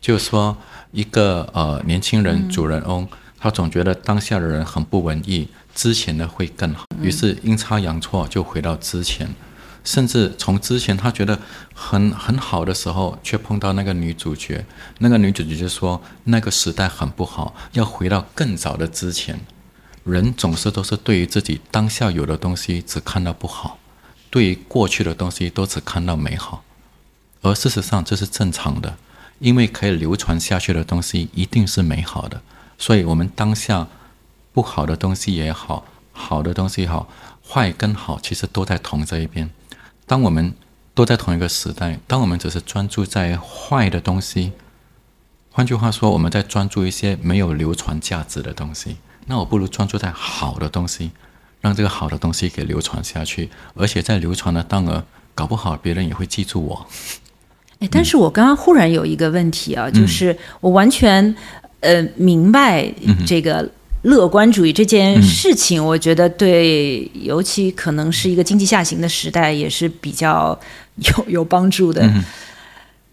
[0.00, 0.56] 就是说，
[0.92, 3.06] 一个呃年轻人主人翁，
[3.38, 5.46] 他总觉得当下的人很不文艺，
[5.78, 9.32] 之前的会更好，于是阴差阳错就回到之前。
[9.84, 11.38] 甚至从之前他觉得
[11.72, 14.66] 很很好的时候，却碰到那个女主角，
[14.98, 19.38] 那个女主角就说那个时代很不好，要回到更早的之前。
[20.02, 23.78] 人总是都是对于自己当下有的东西只看到不好，
[24.30, 26.64] 对于过去的东西都只看到美好，
[27.42, 28.96] 而事实上这是正常的，
[29.38, 32.42] 因为可以流传下去的东西一定是美好的，
[32.76, 33.86] 所以我们当下
[34.52, 37.08] 不好的东西也好，好的东西也好，
[37.48, 39.50] 坏跟好其实都在同这一边。
[40.06, 40.54] 当我们
[40.94, 44.52] 都在同一个时代，当我们只是专注在坏的东西，
[45.50, 48.96] 换句话说，我们在专注一些没有流传价值的东西，
[49.26, 51.12] 那我不如专注在好的东西，
[51.60, 56.86] 让这个好的东西给流传下去，而且在流传的当儿，搞不好别人也会记住我。
[57.80, 61.32] 哎，但是我刚刚忽然有一个问题啊，就是我完全
[61.80, 62.92] 呃明白
[63.26, 63.70] 这个。
[64.08, 70.58] 乐观主义这件事情，我觉得对，尤其可能是一个经济下行的时代，也是比较
[70.96, 72.10] 有有帮助的。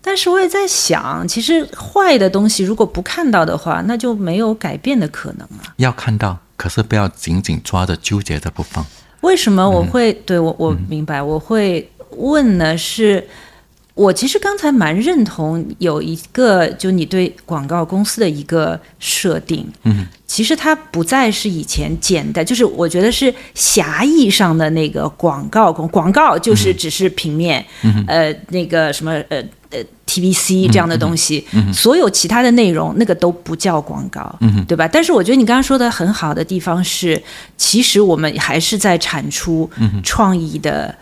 [0.01, 5.73] 但是我也在想，其实坏的东西如果不看到的话，那就没有改变的可能了。
[5.77, 8.85] 要看到，可是不要紧紧抓着纠结着不放。
[9.21, 11.21] 为什么我会对我我明白？
[11.21, 12.77] 我会问呢？
[12.77, 13.27] 是。
[13.95, 27.65] 我其实刚才蛮认同有一个，就你对广告公司的一个设定，嗯，其实它不再是以前简单，就是我觉得是狭义上的那个广告公广告就是只是平面，
[28.05, 34.65] 呃，那个什么呃呃 TVC 这样的东西，嗯所有其他的内容那个都不叫广告，嗯。
[34.65, 34.85] 对吧？
[34.89, 37.23] 但是我觉得你刚刚说的很好的地方是，
[37.55, 39.69] 其实我们还是在产出
[40.03, 40.93] 创意的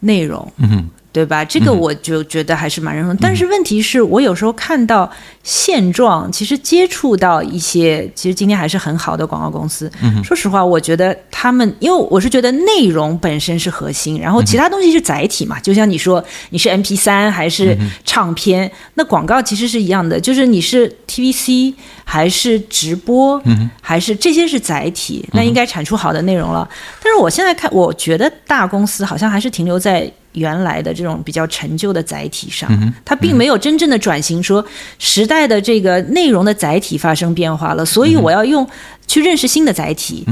[0.00, 0.90] 内容，嗯。
[1.12, 1.44] 对吧？
[1.44, 3.14] 这个我就觉得还是蛮认同。
[3.20, 5.10] 但是问题是我有时候看到
[5.42, 9.92] 现状，其实接触到一些，其实今天还是很好的广告公司。
[10.24, 15.60] 说实话，我觉得他们，因为我是觉得内容本身是核心，然后其他东西是载体嘛。
[15.60, 18.72] 就像你说，你是 M P 三还是唱片？
[18.94, 23.42] 那广告其实是一样的，就是你是 T V C 还是直播，
[23.82, 26.66] 还是这些是载体，那应该产出好的内容了。
[27.02, 30.10] 但是我现在看，我觉得大公司好像还是停留在。
[30.32, 32.70] 原来的这种比较陈旧的载体上，
[33.04, 34.42] 它并没有真正的转型。
[34.42, 34.64] 说
[34.98, 38.66] 时代的这个内容的载体发生变化了，所以我要用
[39.06, 40.24] 去认识新的载体，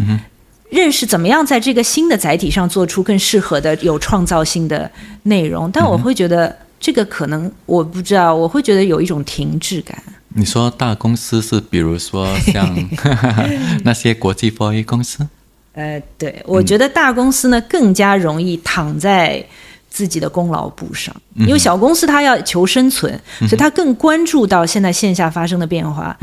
[0.71, 4.91] 认识怎么样在这个新的载体上做出更适合的、有创造性的
[5.25, 5.71] 内容。
[5.71, 10.01] 但我会觉得这个可能我不知道，我会觉得有一种停滞感。
[10.33, 12.89] 你说大公司是比如说像
[13.85, 15.27] 那些国际贸易公司？
[15.73, 19.45] 呃，对，我觉得大公司呢更加容易躺在
[19.91, 26.17] 自己的功劳补上，因为小公司它要求生存，所以它更关注到现在线下发生的变化。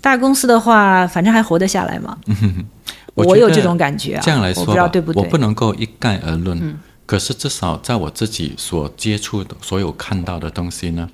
[0.00, 2.16] 大公司的话，反正还活得下来嘛。
[3.14, 4.22] 我有这种感觉啊。
[4.24, 5.22] 这样来说，我不知道对不对？
[5.22, 6.78] 我不能够一概而论。
[7.04, 11.10] 可是至少在我自己所接触的所有看到的东西呢，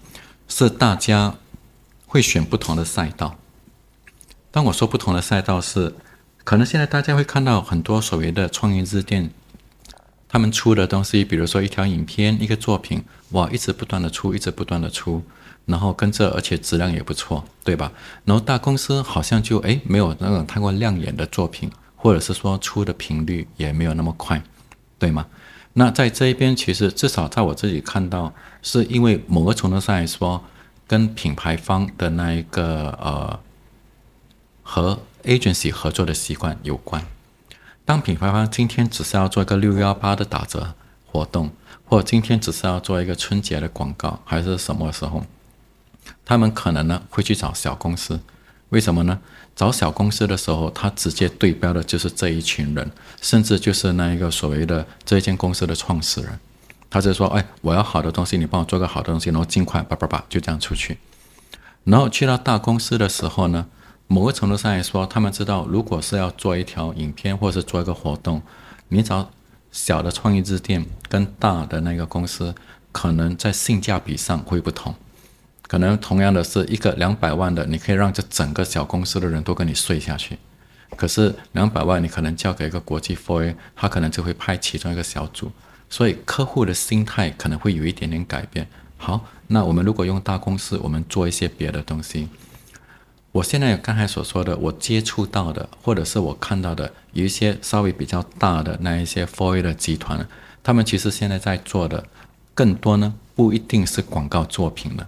[0.46, 1.34] 是大家
[2.06, 3.34] 会选不同的赛道。
[4.50, 5.94] 当我说不同的赛道是。
[6.44, 9.28] 可能现在大家会看到很多所谓的创业日店，
[10.36, 15.22] 他们出的东西，比如说一条影片、一个作品，哇，一直不断的出，一直不断的出，
[15.64, 17.90] 然后跟着，而且质量也不错，对吧？
[18.26, 24.42] 然后大公司好像就哎没有那种太过亮眼的作品，或者是说出的频率也没有那么快，
[24.98, 25.24] 对吗？
[25.72, 30.44] 那在这一边，其实至少在我自己看到，是因为某个程度上来说，
[30.86, 33.40] 跟品牌方的那一个呃
[34.62, 34.98] 和。
[35.24, 37.04] agency 合作的习惯有关。
[37.86, 40.74] 当品牌方今天只是要做一个六幺八的打折
[41.06, 41.52] 活动，
[41.84, 45.24] 或今天只是要做一个春节的广告，还是什么时候，
[46.24, 48.18] 他们可能呢会去找小公司。
[48.70, 49.20] 为什么呢？
[49.54, 52.90] 找小公司的时候，他直接对标的就是这一群人，
[53.22, 56.36] 甚至就是那一个所谓的这一间公司的创始人。
[56.90, 60.98] 他就说：“哎，我要好的东西，你帮我做个好的东西，然后尽快叭叭叭就这样出去。”
[61.84, 63.66] 然后去到大公司的时候呢？
[64.08, 68.40] 某个程度上来说，他们知道，如果是要做一条影片或者是做一个活动，
[68.88, 69.30] 你找
[69.72, 72.54] 小的创意之店跟大的那个公司，
[72.92, 74.94] 可能在性价比上会不同。
[75.62, 80.38] 可能同样的是一个两百万的，你可以让这整个小公司的人都跟你睡下去。
[80.94, 85.50] 可是两百万，你可能交给一个国际 f o A，他可能就会派其中一个小组，
[85.90, 88.68] 所以客户的心态可能会有一点点改变。
[88.96, 92.28] 好，那我们如果用大公司，我们做一些别的东西。
[93.36, 100.26] 我现在刚才所说的，我接触到的，或者是我看到的，有一些稍微比较大的那一些 Four A 的集团，
[100.62, 102.02] 他们其实现在在做的
[102.54, 105.06] 更多呢，不一定是广告作品了，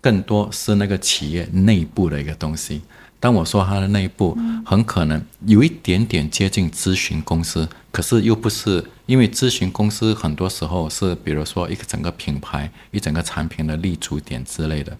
[0.00, 2.82] 更多是那个企业内部的一个东西。
[3.18, 14.96] 当我说它的内部，很可能有一点点接近咨询公司，可是又不是，因为咨询公司很多时候是，比如说一个整个品牌、一整个产品的立足点之类的。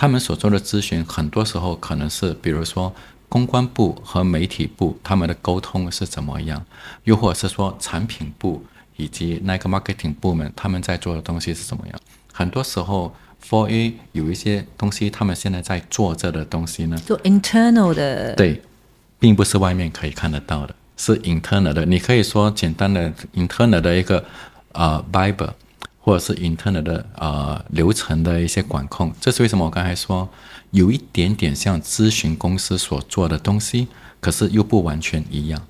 [0.00, 2.94] 他们所做的咨询，很多时候可能是，比如说
[3.28, 6.64] 公关部和媒体部他们的沟通是怎么样，
[7.02, 11.98] 又或者是说产品部以及那个 marketing 部门他们在做的东西是怎么样。
[12.32, 13.12] 很多时候
[13.44, 18.62] ，For A 有一些东西，他们现在在做着的东西呢，做 internal 的，对，
[19.18, 21.84] 并不是外面可以看得到的，是 internal 的。
[21.84, 24.24] 你可以说简单的 internal 的一个
[24.70, 25.54] 呃 Bible。
[26.08, 29.66] 或者是 internal 的呃流程的一些管控，这是为什么？
[29.66, 30.26] 我刚才说
[30.70, 33.86] 有一点点像咨询公司所做的东西，
[34.18, 35.60] 可是又不完全一样。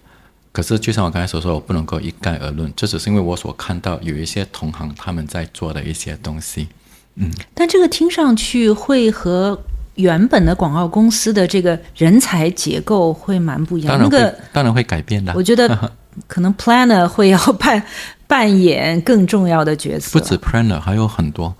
[0.52, 6.68] 可是就像我刚才所说，我不能够一概而论，这只是因为我所看到有一些同行他们在做的一些东西。
[7.16, 9.60] 嗯，但这个听上去会和
[9.96, 13.98] 原本的广告公司的这个人才结构会蛮不一样。
[13.98, 15.32] 当然会，当然会改变的。
[15.34, 15.92] 我觉得
[16.28, 17.82] 可能 planner 会要办。
[18.28, 21.52] 扮演更重要的角色，不止 planner，还有很多，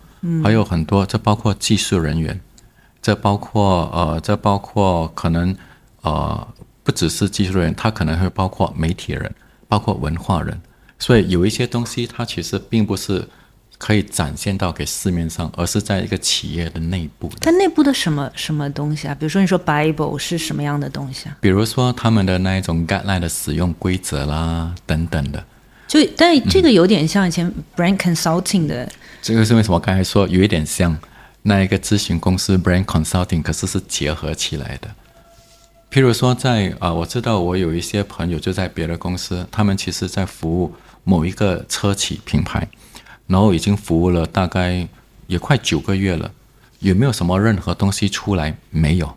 [0.44, 2.38] 还有很多，这包括技术人员，
[3.00, 5.56] 这包括呃，这包括可能
[6.02, 6.46] 呃，
[6.84, 9.34] 不只是技术人员，他可能会包括媒体人，
[9.66, 10.60] 包括文化人，
[10.98, 13.26] 所以有一些东西，它其实并不是
[13.78, 17.30] 可以展现到给市面上，而是在一个企业的内部。
[17.40, 19.14] 它内部的什么什么东西啊？
[19.18, 21.36] 比如说你说 Bible 是什么样的东西啊？
[21.40, 25.42] 比如说他们的那一种 guideline 的使用规则啦，等等的。
[25.88, 28.86] 就，但这个有点像以前 brand consulting 的。
[29.22, 30.96] 这个是为什么刚才说有一点像
[31.42, 34.88] 那一个咨询公司 brand consulting，可是是结合起来的。
[35.90, 40.74] 譬如说，在啊，我知道我有一些朋友就在别的公司，他们其实在服务
[41.04, 42.68] 某一个车企品牌，
[43.26, 44.86] 然后已经服务了大概
[45.26, 46.30] 也快九个月了，
[46.80, 48.54] 有没有什么任何东西出来？
[48.68, 49.16] 没有。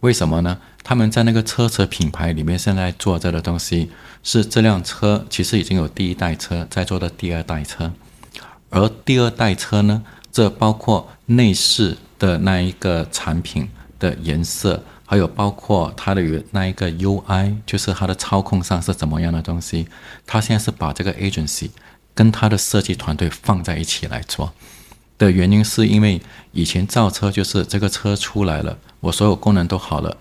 [0.00, 0.58] 为什么呢？
[0.82, 3.88] 他们在那个车车品牌里面现在做这个东西。
[4.22, 7.92] 是这辆车其实已经有第一代车在做的第二代车，
[8.70, 19.88] 而第二代车呢，这包括内饰的那一个产品的颜色，还有包括它的那一个 UI，就是它的操控上是怎么样的东西。
[20.26, 21.70] 它现在是把这个 agency
[22.14, 24.52] 跟他的设计团队放在一起来做。
[25.16, 26.20] 的原因是因为
[26.52, 30.16] 以前造车就是这个车出来了，我所有功能都好了，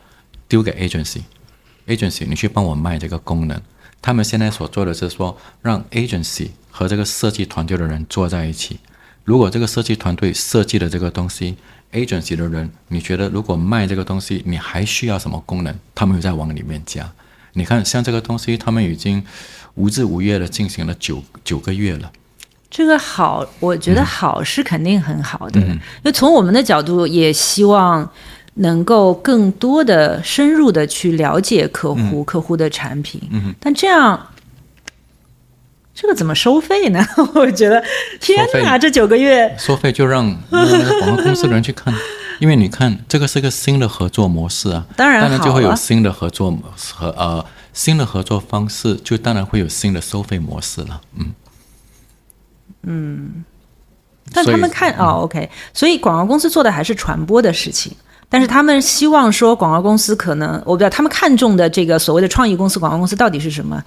[0.48, 3.62] 丢给 agency，agency 你去帮我卖这个功能。
[4.02, 8.80] 他们现在所做的是说，让 agency 和这个设计团队的人坐在一起。
[9.24, 11.58] 如果这个设计团队设计的这个东西
[11.92, 15.76] ，agency 的人，你觉得如果卖这个东西，你还需要什么功能？
[15.94, 17.12] 他们又在往里面加。
[17.54, 19.22] 你看，像这个东西，他们已经
[19.76, 22.12] 无日无夜的进行了九九个月了。
[22.70, 25.60] 这个好，我觉得好是肯定很好的。
[25.60, 28.10] 因为从我们的角度，也希望
[28.58, 33.22] 能够更多的深入的去了解客户、客户的产品。
[33.32, 34.28] 嗯，但这样。
[36.00, 37.04] 这个怎么收费呢？
[37.34, 37.84] 我觉得
[38.20, 39.52] 天哪，这九个月。
[39.58, 41.92] 收费就让 广告公司的人去看，
[42.40, 46.56] 因为你看这个是个新的合作模式啊，当然当然就会有新的合作
[46.94, 47.44] 和呃
[47.74, 51.02] 新的合作方式，就当然会有新的收费模式了。
[51.18, 51.34] 嗯。
[52.84, 53.44] 嗯，
[54.32, 57.92] 但他们看哦，OK，所以广告公司做的还是传播的事情，
[58.30, 63.84] 但是他们希望说广告公司可能我不知道他们看中的这个所谓的创意公司、广告公司到底是什么。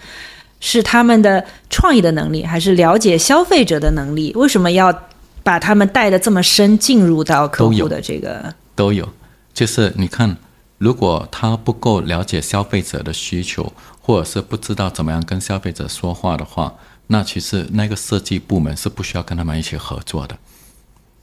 [0.62, 4.30] 是他们的创意的能力，还是了解消费者的能力？
[4.36, 4.94] 为什么要
[5.42, 9.08] 把他们带的这么深，进入到客户的这个都有？
[9.54, 10.36] 就是你看，
[10.76, 13.72] 如果他不够了解消费者的需求，
[14.02, 16.74] 或者是不知道怎么样跟消费者说话的话，
[17.06, 20.36] 那其实那个设计部门是不需要跟他们一起合作的。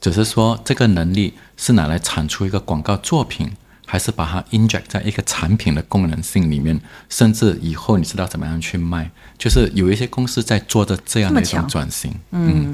[0.00, 3.50] 只是说这个能力是拿来产出一个广告作品。
[3.90, 6.78] 还是把它 inject 在一个产品的功能性里面，
[7.08, 12.14] 甚至以后你知道怎么样去卖，就是有一些公司在做的这样的一种转型。
[12.32, 12.70] 嗯，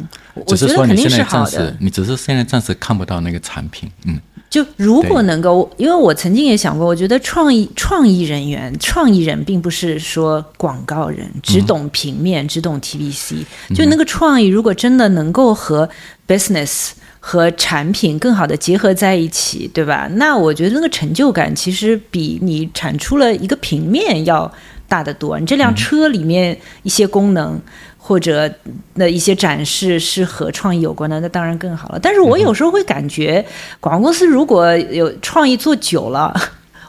[0.48, 3.88] 只是说你现在暂时，你只是现在暂时看不到那个产品。
[4.06, 4.20] 嗯，
[4.50, 15.88] 就如果能够，因为我曾经也想过，我觉得创意创意人员、创意人并不是说广告人只懂平面、只懂 TVC，就那个创意如果真的能够和
[16.26, 16.90] business。
[17.26, 20.06] 和产品更好的结合在一起，对吧？
[20.16, 24.52] 那我觉得那个成就感其实比你产出了一个平面要
[24.86, 25.40] 大得多。
[25.40, 27.58] 你这辆车里面一些功能
[27.96, 28.52] 或者
[28.96, 31.98] 那一些展示是和创意有关的，那当然更好了。
[31.98, 33.42] 但是我有时候会感觉，
[33.80, 36.38] 广告公司如果有创意做久了，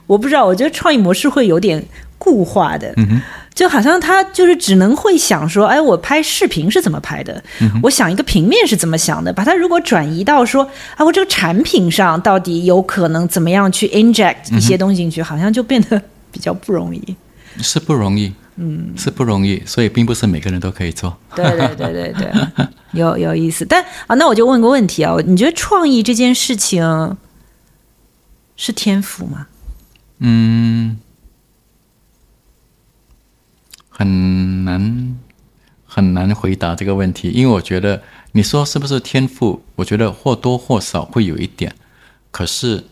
[0.05, 1.81] 我不知道，我觉得创意模式会有点
[2.17, 2.91] 固化的。
[2.97, 3.21] 嗯哼
[3.55, 7.41] 就好像他就是只能会想说，哎，我拍视频是怎么拍的？
[7.81, 9.31] 我想一个平面是怎么想的？
[9.31, 15.23] 把它如果转移到说，啊，我这个产品上到底有可能怎么样去 inject 一些东西进去？
[15.23, 15.99] 好像就变得
[16.33, 17.15] 比较不容易。
[17.61, 21.17] 是不容易，嗯，是不容易，所以并不是每个人都可以做。
[21.33, 23.65] 对对对对对，有有意思。
[23.65, 27.15] 但啊，那我就问个问题啊，你觉得创意这件事情
[28.57, 29.47] 是天赋吗？
[30.19, 30.99] 嗯。
[33.97, 35.17] 很难
[35.85, 38.01] 很难回答这个问题，因为我觉得
[38.33, 39.63] 你说是不是天赋？
[39.75, 41.73] 我觉得或多或少会有一点。
[42.29, 42.83] 可是，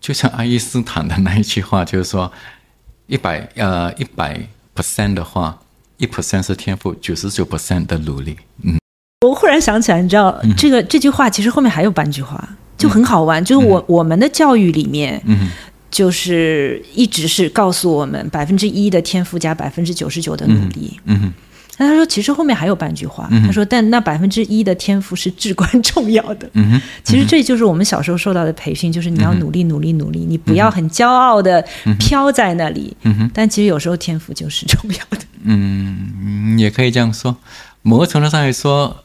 [0.00, 2.30] 就像爱因斯坦的那一句话，就是说，
[3.08, 4.40] 一百呃一百
[4.76, 5.58] percent 的话，
[5.96, 8.36] 一 percent 是天赋，九十九 percent 的努力。
[8.62, 8.78] 嗯，
[9.26, 15.20] 我忽然想起来，你知道这个这句话其实后面还有半句话，就很好玩，就是我我们的教育里面。
[15.26, 15.50] 嗯。
[15.90, 21.00] 就是一直是告诉我们百分之一的天赋加百分之九十九的努力。
[21.04, 21.32] 嗯，
[21.78, 26.48] 那他说其实后面还有半句话，他说但那百分之一的天赋是至关重要的。
[26.52, 31.64] 嗯其实这就是我们小时候受到的培训，就是你要努力努力努力，你不要很骄傲的
[31.98, 32.94] 飘在那里。
[33.04, 35.24] 嗯但其实有时候天赋就是重要的。
[35.44, 37.34] 嗯，也可以这样说，
[37.82, 39.04] 某个程度上来说，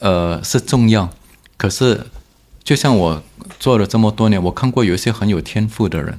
[0.00, 1.08] 呃，是重要。
[1.56, 2.00] 可是
[2.64, 3.22] 就像我。
[3.58, 6.18] 做了这么多年，我看过有一些很有天赋的人，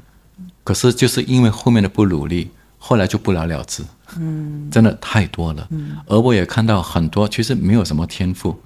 [0.64, 3.84] 可是就是因为后面的不努力，后来就不了了之。
[4.18, 5.68] 嗯，真的太多了。
[5.72, 8.60] 嗯，而我也看到很多其实没有什么天赋，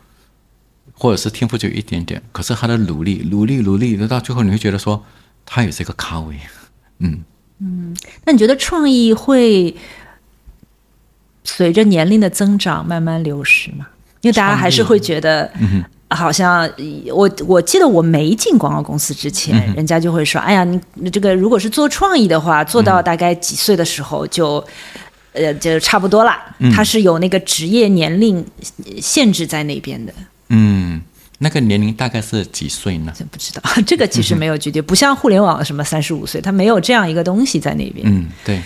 [0.94, 5.04] 或者是天赋就一点点，可是他的努力、努力、努力，到最后你会觉得说
[5.46, 6.36] 他也是一个咖位。
[7.00, 7.22] 嗯
[7.60, 7.96] 嗯，
[8.26, 9.76] 那你觉得创意会
[11.44, 13.88] 随着年龄的增长慢慢流失吗？
[14.22, 15.52] 因为大家还是会觉得。
[16.14, 16.70] 好像
[17.14, 20.64] 我我记得我没进广告公司之前，人家就会说：“哎呀，
[20.96, 24.64] 你这个如果是做创意的话，做到大概几岁的时候就，
[25.34, 26.38] 呃，就差不多了。
[26.74, 28.46] 他是有那个职业年龄
[29.02, 30.14] 限制在那边的。”
[30.50, 31.02] 嗯，
[31.40, 33.14] 那个年龄大概是几岁呢？
[33.32, 38.06] 不知道， 这个其实没有具体，不像互联网什么三十五岁，他没有这样一个东西在那边。
[38.06, 38.62] 嗯，对。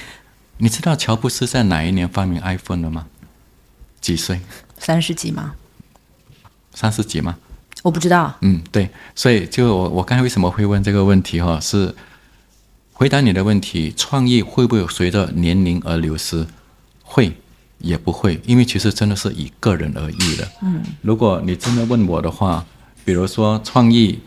[0.58, 3.06] 你知道乔布斯在哪一年发明 iPhone 的吗？
[4.00, 4.40] 几岁？
[4.80, 5.54] 三十几吗？
[6.76, 7.36] 三十几吗？
[7.82, 8.36] 我不知道。
[8.42, 11.60] 嗯，对，所以就我我刚才为什么会问这个问题哈？
[11.60, 11.94] 是
[12.94, 16.46] 回答你的问题，创意会不会随着年龄而流失？
[17.04, 17.32] 会，
[17.80, 20.48] 也不会，因为其实真的是以个人而异的。
[20.62, 22.66] 嗯，如果你真的问我的话，
[23.04, 24.20] 比如说创意，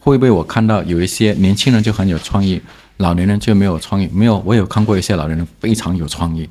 [0.00, 2.60] 会不会我看到有一些年轻人就很有创意，
[2.98, 4.06] 老年人就没有创意？
[4.12, 6.48] 没有，我有看过一些老年人非常有创意。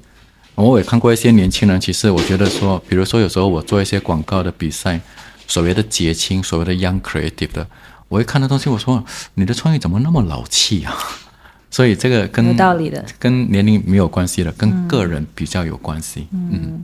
[0.64, 5.00] 我也看过一些年轻人，其实我觉得说，比如说有时候我做一些广告的比赛，
[5.48, 7.68] 所谓的节庆，所谓的 young creative 的，
[8.08, 9.04] 我一看那东西，我说
[9.34, 10.96] 你的创意怎么那么老气啊？
[11.70, 16.28] 所以这个跟有道理的，跟年龄没有关系的，跟个人比较有关系。
[16.32, 16.84] 嗯，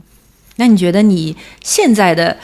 [0.56, 2.36] 那你觉得你现在的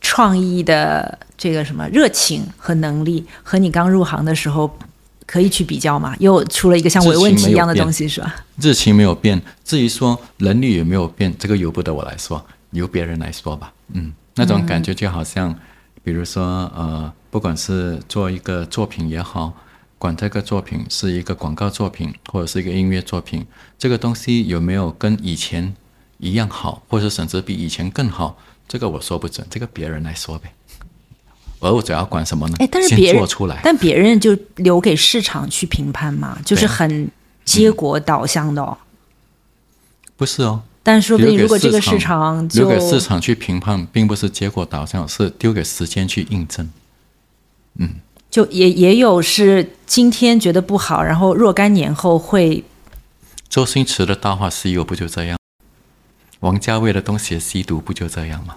[0.00, 4.78] 创意的这个什么热情和能力，和你刚入行的时候？
[5.26, 6.14] 可以去比较吗？
[6.20, 8.34] 又出了一个像伪问题一样的东西，是吧？
[8.60, 13.72] 日期没有变，至于说能力有没有变，这个由不得我来说，由别人来说吧。
[13.92, 15.54] 嗯，那种感觉就好像，
[16.04, 16.42] 比如说，
[16.74, 19.52] 呃，不管是做一个作品也好，
[19.98, 23.44] 管这个作品是一个广告作品或者是一个音乐作品，
[23.76, 25.74] 这个东西有没有跟以前
[26.18, 28.38] 一样好，或者甚至比以前更好，
[28.68, 30.52] 这个我说不准，这个别人来说呗。
[31.60, 32.56] 而我主要管什么呢？
[32.58, 33.26] 哎，但是别人，
[33.62, 37.10] 但别人就留给市场去评判嘛，就是很
[37.44, 38.62] 结果导向的。
[38.62, 38.76] 哦。
[40.16, 46.68] 不是哦，但说不定如果这个市场留给市场去评判，并不是结果导向，是丢给时间去印证。
[47.78, 47.96] 嗯，
[48.30, 52.64] 就也也有是今天觉得不好，然后若干年后会。
[53.48, 55.38] 周星驰的大话西游不就这样？
[56.40, 58.56] 王家卫的东邪西吸毒不就这样吗？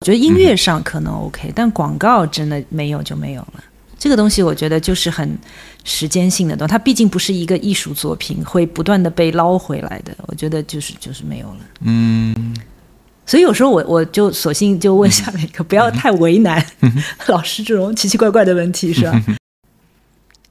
[0.00, 3.62] 我觉得音乐上可能 OK，但广告真的没有就没有了。
[3.98, 5.38] 这个东西我觉得就是很
[5.84, 10.16] 时间性的东西，它毕竟不是一个艺术作品，会不断的被捞回来的。
[10.26, 11.58] 我觉得就是就是没有了。
[11.80, 12.56] 嗯，
[13.26, 16.64] 所以有时候我我就索性就问下面一个，不要太为难
[17.28, 19.22] 老师这种奇奇怪怪的问题，是吧？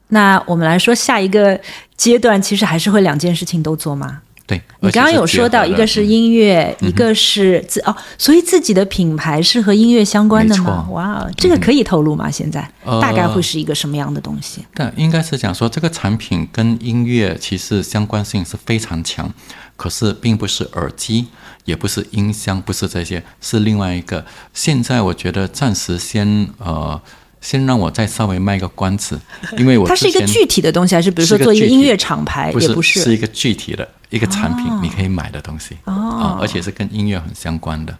[0.10, 1.60] 那我们来说下一个
[1.98, 4.22] 阶段，其实还是会两件事情都做吗？
[4.50, 10.88] 对你刚刚有说到，一个是音乐，一个是自哦，所以自己的品牌是和音乐相关的吗？
[10.90, 12.32] 哇，这个可以透露吗？
[12.32, 14.66] 现在大概会是一个什么样的东西？
[14.74, 19.32] 但应该是讲说，这个产品跟音乐其实相关性是非常强，
[19.76, 21.28] 可是并不是耳机，
[21.66, 24.26] 也不是音箱，不是这些，是另外一个。
[24.56, 27.00] 现在我觉得暂时先呃。
[27.42, 29.18] 先让我再稍微卖个关子，
[29.58, 35.77] 因为我它是一个具体的东西，还是比如说做一个音乐厂牌，也不是，是一个具体的一个产品，你可以买的东西。
[35.86, 37.98] 哦，而且是跟音乐很相关的，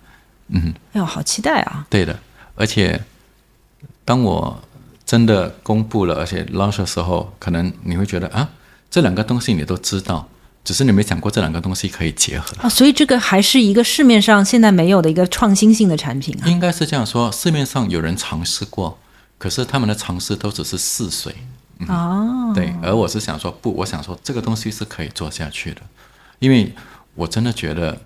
[0.48, 1.86] 嗯，哎呦，好期待啊！
[1.90, 2.18] 对的，
[2.56, 3.02] 而且
[4.04, 4.62] 当我
[5.06, 8.50] 真的公布了，而且 launch 的时候，可能你会觉得啊，
[8.90, 10.28] 这两个东西你都知道，
[10.64, 12.56] 只是你没想过这两个东西可以结合。
[12.62, 18.98] 啊，所以这个还是一个市面上现在没有的一个创新性的产品啊，应该是这样说，市面上有人尝试过。
[19.38, 21.34] 可是他们的尝试都只是试水，
[21.88, 25.82] 哦，对，而我是想说不，我想说这个东西是可以做下去的，
[26.40, 26.74] 因为
[27.16, 27.98] 我真的觉得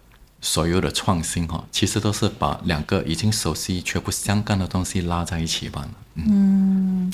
[0.42, 5.90] 所有的创新哈，其实都是把两个已经熟悉却不相干的东西拉在一起罢了。
[6.16, 7.12] 嗯。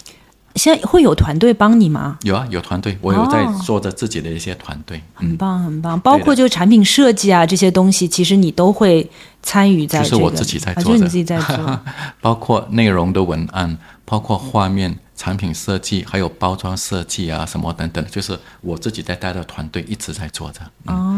[0.56, 2.18] 现在会有团队帮你吗？
[2.24, 5.98] 有啊，有团队，我有在做着自己的一些团队，很棒很棒。
[6.00, 9.08] 包括就产品设计啊这些东西，其实你都会
[9.44, 10.02] 参与在。
[10.02, 11.80] 就是我自己在做，就是你自己在做。
[12.20, 20.60] 包括内容的文案，包括画面、产品设计，还有包装设计啊什么等等，就是我自己在带的团队一直在做着。
[20.86, 21.09] 哦，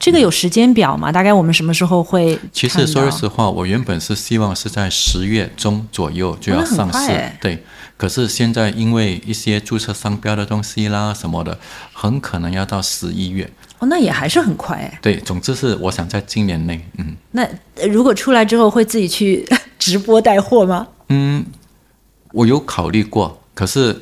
[0.00, 1.12] 这个有时间表吗？
[1.12, 2.36] 大概我们什么时候会？
[2.50, 7.62] 其实说句实话，我原本是希望是在十月中左右就要上市，对。
[7.98, 11.58] 可是现在因为一些注册商标的东西啦什么的，
[11.92, 13.48] 很可能要到十一月。
[13.78, 14.98] 哦，那也还是很快哎。
[15.02, 17.14] 对，总之是我想在今年内，嗯。
[17.32, 17.46] 那
[17.90, 19.46] 如果出来之后会自己去
[19.78, 20.88] 直播带货吗？
[21.10, 21.44] 嗯，
[22.32, 24.00] 我有考虑过，可是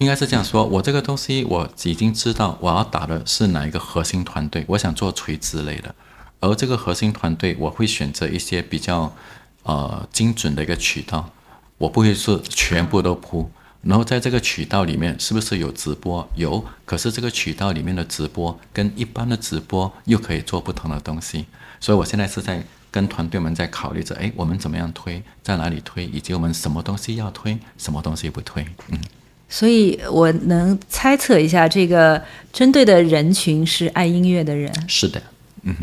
[0.00, 5.94] 应该是这样说，我这个东西我已经知道我要打的是哪一个核心团队，我想做垂直类的，
[6.40, 9.14] 而这个核心团队我会选择一些比较
[9.62, 11.28] 呃精准的一个渠道。
[11.76, 13.50] 我不会是全部都铺，
[13.82, 16.26] 然后在这个渠道里面是不是有直播？
[16.34, 21.44] 有，可是这个渠道里面的直播跟一般的直播又可以做不同的东西，
[21.78, 28.98] 所以我现在是在跟团队们在考虑着，哎，我们怎么样推，在哪里推，以及我们什么东西要推，什么东西不推，嗯。
[29.50, 32.22] 所以我能猜测一下，这个
[32.52, 34.72] 针对的人群是爱音乐的人。
[34.88, 35.20] 是的，
[35.64, 35.74] 嗯。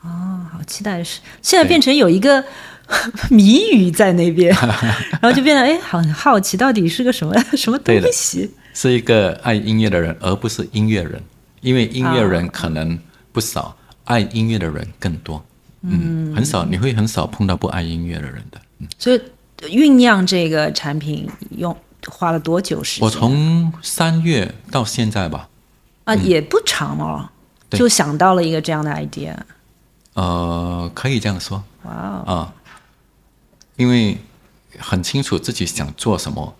[0.00, 2.42] 哦，好期待是现在变成有一个。
[3.28, 4.50] 谜语在那边，
[5.20, 8.50] 然后就变得哎，很好奇，到底是个什么 什么东西？
[8.72, 11.20] 是一个爱音乐的人，而不是音乐人，
[11.60, 12.98] 因为音乐人可能
[13.30, 15.44] 不少，爱音乐的人更多。
[15.82, 18.58] 嗯，很少，你会很少碰到不爱音乐的人的。
[18.98, 19.20] 所以
[19.66, 21.28] 酝酿这个产品
[21.58, 21.76] 用
[22.10, 23.04] 花了多久时间？
[23.04, 25.48] 我从三月到现在吧。
[26.04, 27.28] 啊，也不长哦，
[27.70, 29.36] 就想到了一个这样的 idea。
[30.14, 31.62] 呃，可以这样说。
[31.84, 32.52] 哇啊，
[33.76, 34.18] 因为
[34.78, 36.54] 很清楚自己想做什么，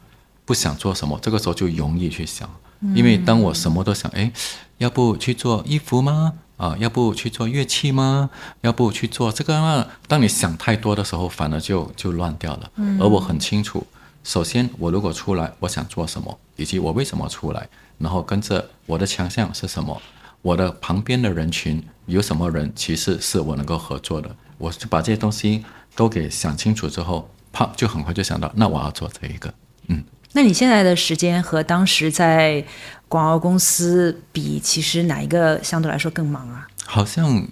[0.44, 2.48] 不想做什么，这个时候就容易去想。
[2.94, 4.30] 因为当我什么都想，哎，
[4.76, 6.34] 要不去做衣服吗？
[6.56, 8.30] 啊，要不去做乐器吗？
[8.60, 9.86] 要不去做这个吗？
[10.06, 12.70] 当你想太多的时候，反而就就乱掉了。
[13.00, 13.84] 而我很清楚，
[14.28, 19.98] 首先我如果出来，我想做什么，以及我为什么出来，然后跟着我的强项是什么。
[20.42, 24.28] 我的旁边的人群有什么人，其实是我能够合作的。
[24.58, 25.64] 我就把这些东西
[25.96, 29.54] 都给想清楚之后，啪，就很快就想到，那我要做这一个。
[29.86, 32.62] 嗯，那你现在的时间和当时在
[33.08, 36.68] 广告公司比，其实哪一个相对来说更忙啊？
[36.84, 37.48] 好像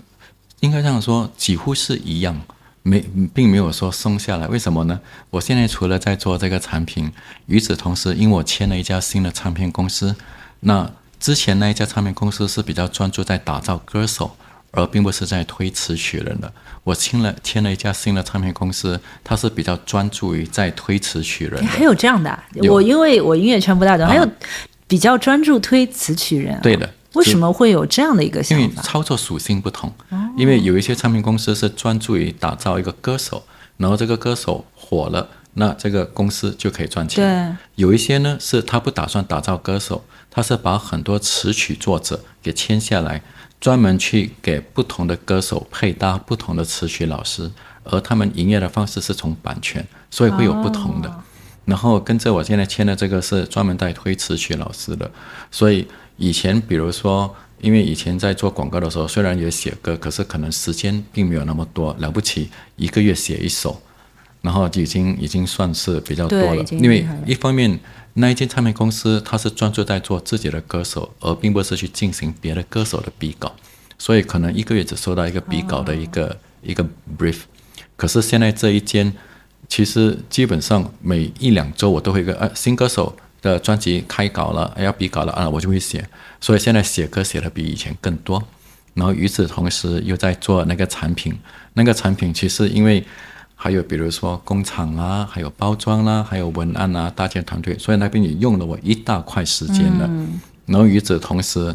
[0.61, 2.39] 应该这样说，几乎是一样，
[2.91, 3.05] 没
[3.35, 4.47] 并没有说松下来。
[4.47, 5.01] 为什么呢？
[5.31, 7.11] 我现在除了在做这个产品，
[7.47, 10.15] 与此同时，因为我签了一家新的唱片公司，
[10.61, 10.91] 那。
[11.19, 14.37] 之前那一家唱片公司是比较专注在打造歌手，
[14.71, 16.53] 而并不是在推词曲人的。
[16.85, 21.67] 我签了签了一家新的唱片公司，它是比较专注于在推词曲人。
[21.67, 22.39] 还有这样的？
[22.71, 24.31] 我因为我音乐圈不大懂，还有
[24.87, 26.61] 比较专注推词曲人。
[26.61, 26.89] 对的。
[27.17, 28.65] 为什么会有这样的一个想法？
[28.65, 29.93] 因为操作属性不同。
[30.37, 33.43] 因为有一些唱片公司是专注于打造一个歌手，
[33.79, 37.25] 然后这个歌手火了，那这个公司就可以赚钱。
[37.25, 37.57] 对。
[37.77, 40.05] 有一些呢，是他不打算打造歌手。
[40.31, 43.23] 他是把很多词曲作者给签下来，
[43.59, 47.51] 专门去给不同的歌手配搭不同的词曲老师，
[47.85, 51.11] 而他们营业的方式是从版权，所以会有不同的。
[51.65, 55.11] 然后跟着我现在签的这个是专门带推词曲老师的，
[55.51, 63.81] 所以以前比如说，因为以前在做广告的时候，虽然也写歌，可是可能时间并没有那么多，了不起一个月写一首，
[64.43, 67.79] 然后已经已经算是比较多了，因为一方面。
[68.19, 73.55] 那一间唱片公司，它是专注在做自己的歌手，而并不是去进行别的歌手的比稿，
[73.99, 76.83] 所以可能一个月只收到一个比稿的一个一个
[77.19, 77.41] brief。
[77.95, 79.13] 可是现在这一间，
[79.69, 86.09] 其实基本上每一两周我都会跟呃新歌手的专辑开稿了，要笔稿了啊，我就会写。
[86.41, 88.43] 所以现在写歌写的比以前更多，
[88.95, 91.39] 然后与此同时又在做那个产品，
[91.75, 93.05] 那个产品其实因为。
[93.59, 100.09] 还有比如说工厂啊，还有包装啦，还有文案啊，搭建团队，所以那边也用了我一大块时间了。
[100.67, 101.75] 然后与此同时，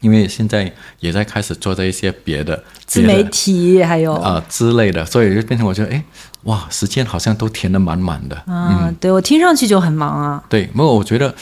[0.00, 6.02] 因为现在也在开始做这一些别的自媒体，还有啊之类的，所以就变成我觉得，哎，
[6.44, 8.42] 哇，时间好像都填得满满的。
[8.46, 10.42] 嗯，对我听上去就很忙啊。
[10.48, 11.34] 对，没有，我觉得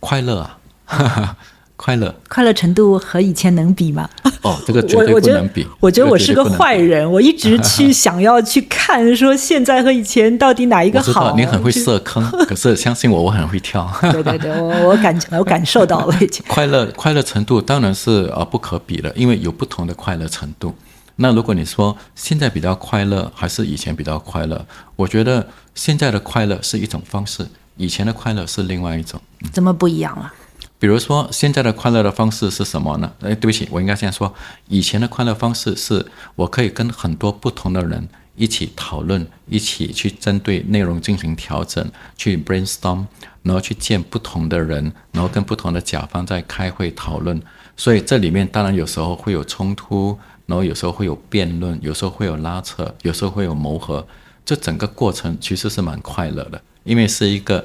[0.00, 0.58] 快乐啊。
[1.76, 4.08] 快乐，快乐程度和以前能比吗？
[4.42, 5.66] 哦，这个绝对不能比。
[5.80, 11.34] 我觉得我是个坏人，我一直去想要去看，说现在和以前到底哪一个好。
[11.36, 13.90] 你很会设坑， 可是相信我，我很会跳。
[14.00, 16.42] 对对对，我我感我感受到了已经。
[16.48, 20.72] 快乐快乐程度当然是呃不可比的，因为有不同的快乐程度。
[21.16, 24.66] 那如果你说现在比较快乐，还是以前比较快乐？
[24.96, 27.46] 我觉得现在的快乐是一种方式，
[27.76, 29.20] 以前的快乐是另外一种。
[29.52, 30.32] 怎么不一样了？
[30.78, 33.10] 比如说，现在的快乐的方式是什么呢？
[33.20, 34.34] 哎，对不起，我应该这样说：
[34.68, 36.04] 以前的快乐方式是
[36.34, 43.06] 我可以跟很多不同的人一起讨论，一起去针对内容进行调整，去 brainstorm，
[43.42, 47.40] 然后去见不同的人，然后跟不同的甲方在开会讨论。
[47.76, 54.06] 所以这里面当然有时候会有冲突，然后有时候会有辩论，有时候会有拉扯，有时候会有磨合。
[54.44, 57.64] 这整个过程其实是蛮快乐的，因为是一个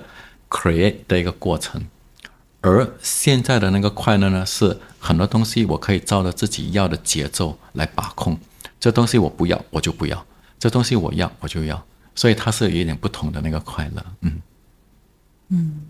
[0.50, 1.86] create 的一个过程。
[2.62, 8.38] 而现在的那个快乐呢，是很多东西我可以照着自己要的节奏来把控。
[8.80, 10.18] 这东西我不要，我就不要；
[10.58, 11.86] 这东西我要，我就要。
[12.16, 14.06] 所以它是有一点不同的那个快乐。
[14.22, 14.42] 嗯
[15.50, 15.82] 嗯，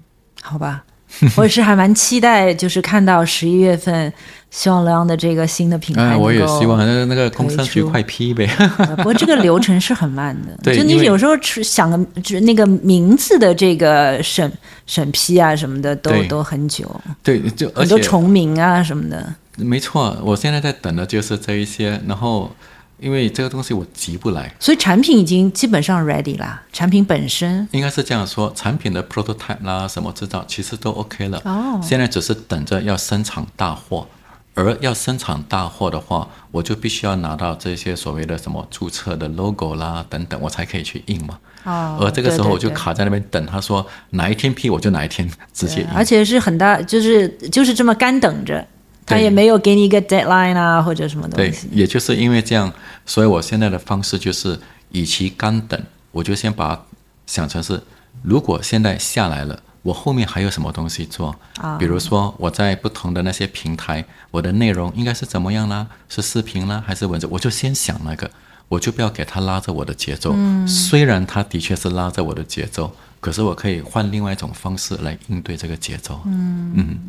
[0.42, 0.84] 好吧。
[1.36, 4.12] 我也是还蛮期待，就是看到十一月份，
[4.52, 8.48] 希望梁的这个新的品牌我也希望那个那个工商局快批呗。
[8.98, 14.52] 不过这个流程是很慢的，就你有时候想个就那个名字的这个审
[14.86, 16.90] 审批啊什么的，都都很久。
[17.24, 19.34] 对，就很多重名啊什么的。
[19.58, 22.52] 没错，我现在在等的就是这一些，然后。
[23.00, 26.62] 因为这个东西我急不来，所以产品已经基本上 ready 啦。
[26.74, 31.42] 产品本身应该是这样说，产品的 prototype 啦，什么制造其实都 OK 了。
[31.46, 34.08] 哦，现在只是等着要生产大货，
[34.54, 41.40] 而要生产大货的话，我就必须要拿到这些所谓的什么注册的 logo 啦等等，我才可以去印嘛。
[41.64, 48.66] 哦，而这个时候我就卡在那边等，他说哪一天批我就哪一天直接印，而且是很大，就是就是这么干等着。
[49.10, 51.68] 他也没有给你一个 deadline 啊，或者什么东西。
[51.68, 52.72] 对，也就是因为这样，
[53.06, 54.60] 所以我现在的方式就是，
[54.92, 55.82] 与其干等，
[56.12, 56.86] 我就先把
[57.26, 57.82] 想成是，
[58.22, 61.78] 如果现在下来了，我后面还有什么东西做啊？
[61.78, 65.88] 比如说我在不同的那些平台，我的内容应该是怎么样啦？
[66.08, 67.28] 是视频啦，还是文字？
[67.28, 68.30] 我就先想那个，
[68.68, 70.36] 我就不要给他拉着我的节奏。
[70.68, 76.20] 虽然他的确是拉着我的节奏，可是我可以换另外一种方式来应对这个节奏。
[76.26, 77.00] 嗯嗯。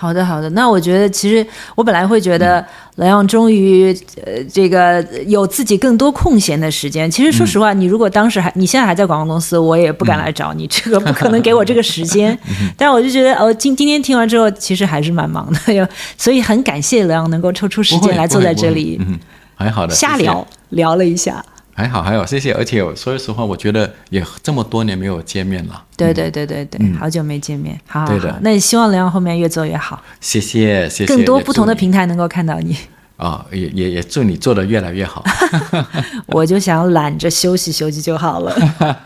[0.00, 0.48] 好的，好的。
[0.50, 1.44] 那我觉得，其实
[1.74, 2.64] 我本来会觉得，
[2.94, 3.92] 莱昂终于
[4.24, 7.10] 呃，这个有自己更多空闲的时间。
[7.10, 12.38] 其实说实话，你如果当时还，你现在还在广告公司，我也不敢来找你，这个不可能给我这个时间。
[12.78, 19.18] 但我就觉得，哦，今今天听完之后，其实还是蛮忙的， 所以很感谢莱昂能够抽出时间来坐在这里，嗯，
[19.56, 21.44] 还好的，瞎聊聊了一下。
[21.78, 22.52] 还好，还好，谢谢。
[22.52, 25.84] 而且说实话，我觉得也这么多年没有见面了。
[25.96, 27.78] 对对对对对，好久没见面。
[27.86, 30.02] 好，好好，那希望梁后面越做越好。
[30.20, 31.06] 谢谢，谢谢。
[31.06, 32.76] 更多不同的平台能够看到你。
[33.16, 35.24] 啊，也也也祝你做的越来越好。
[36.26, 38.52] 我就想懒着休息休息就好了。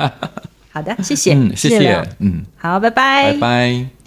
[0.73, 2.03] 好的，谢谢，谢谢。
[2.21, 4.02] 嗯，好，拜拜，拜拜。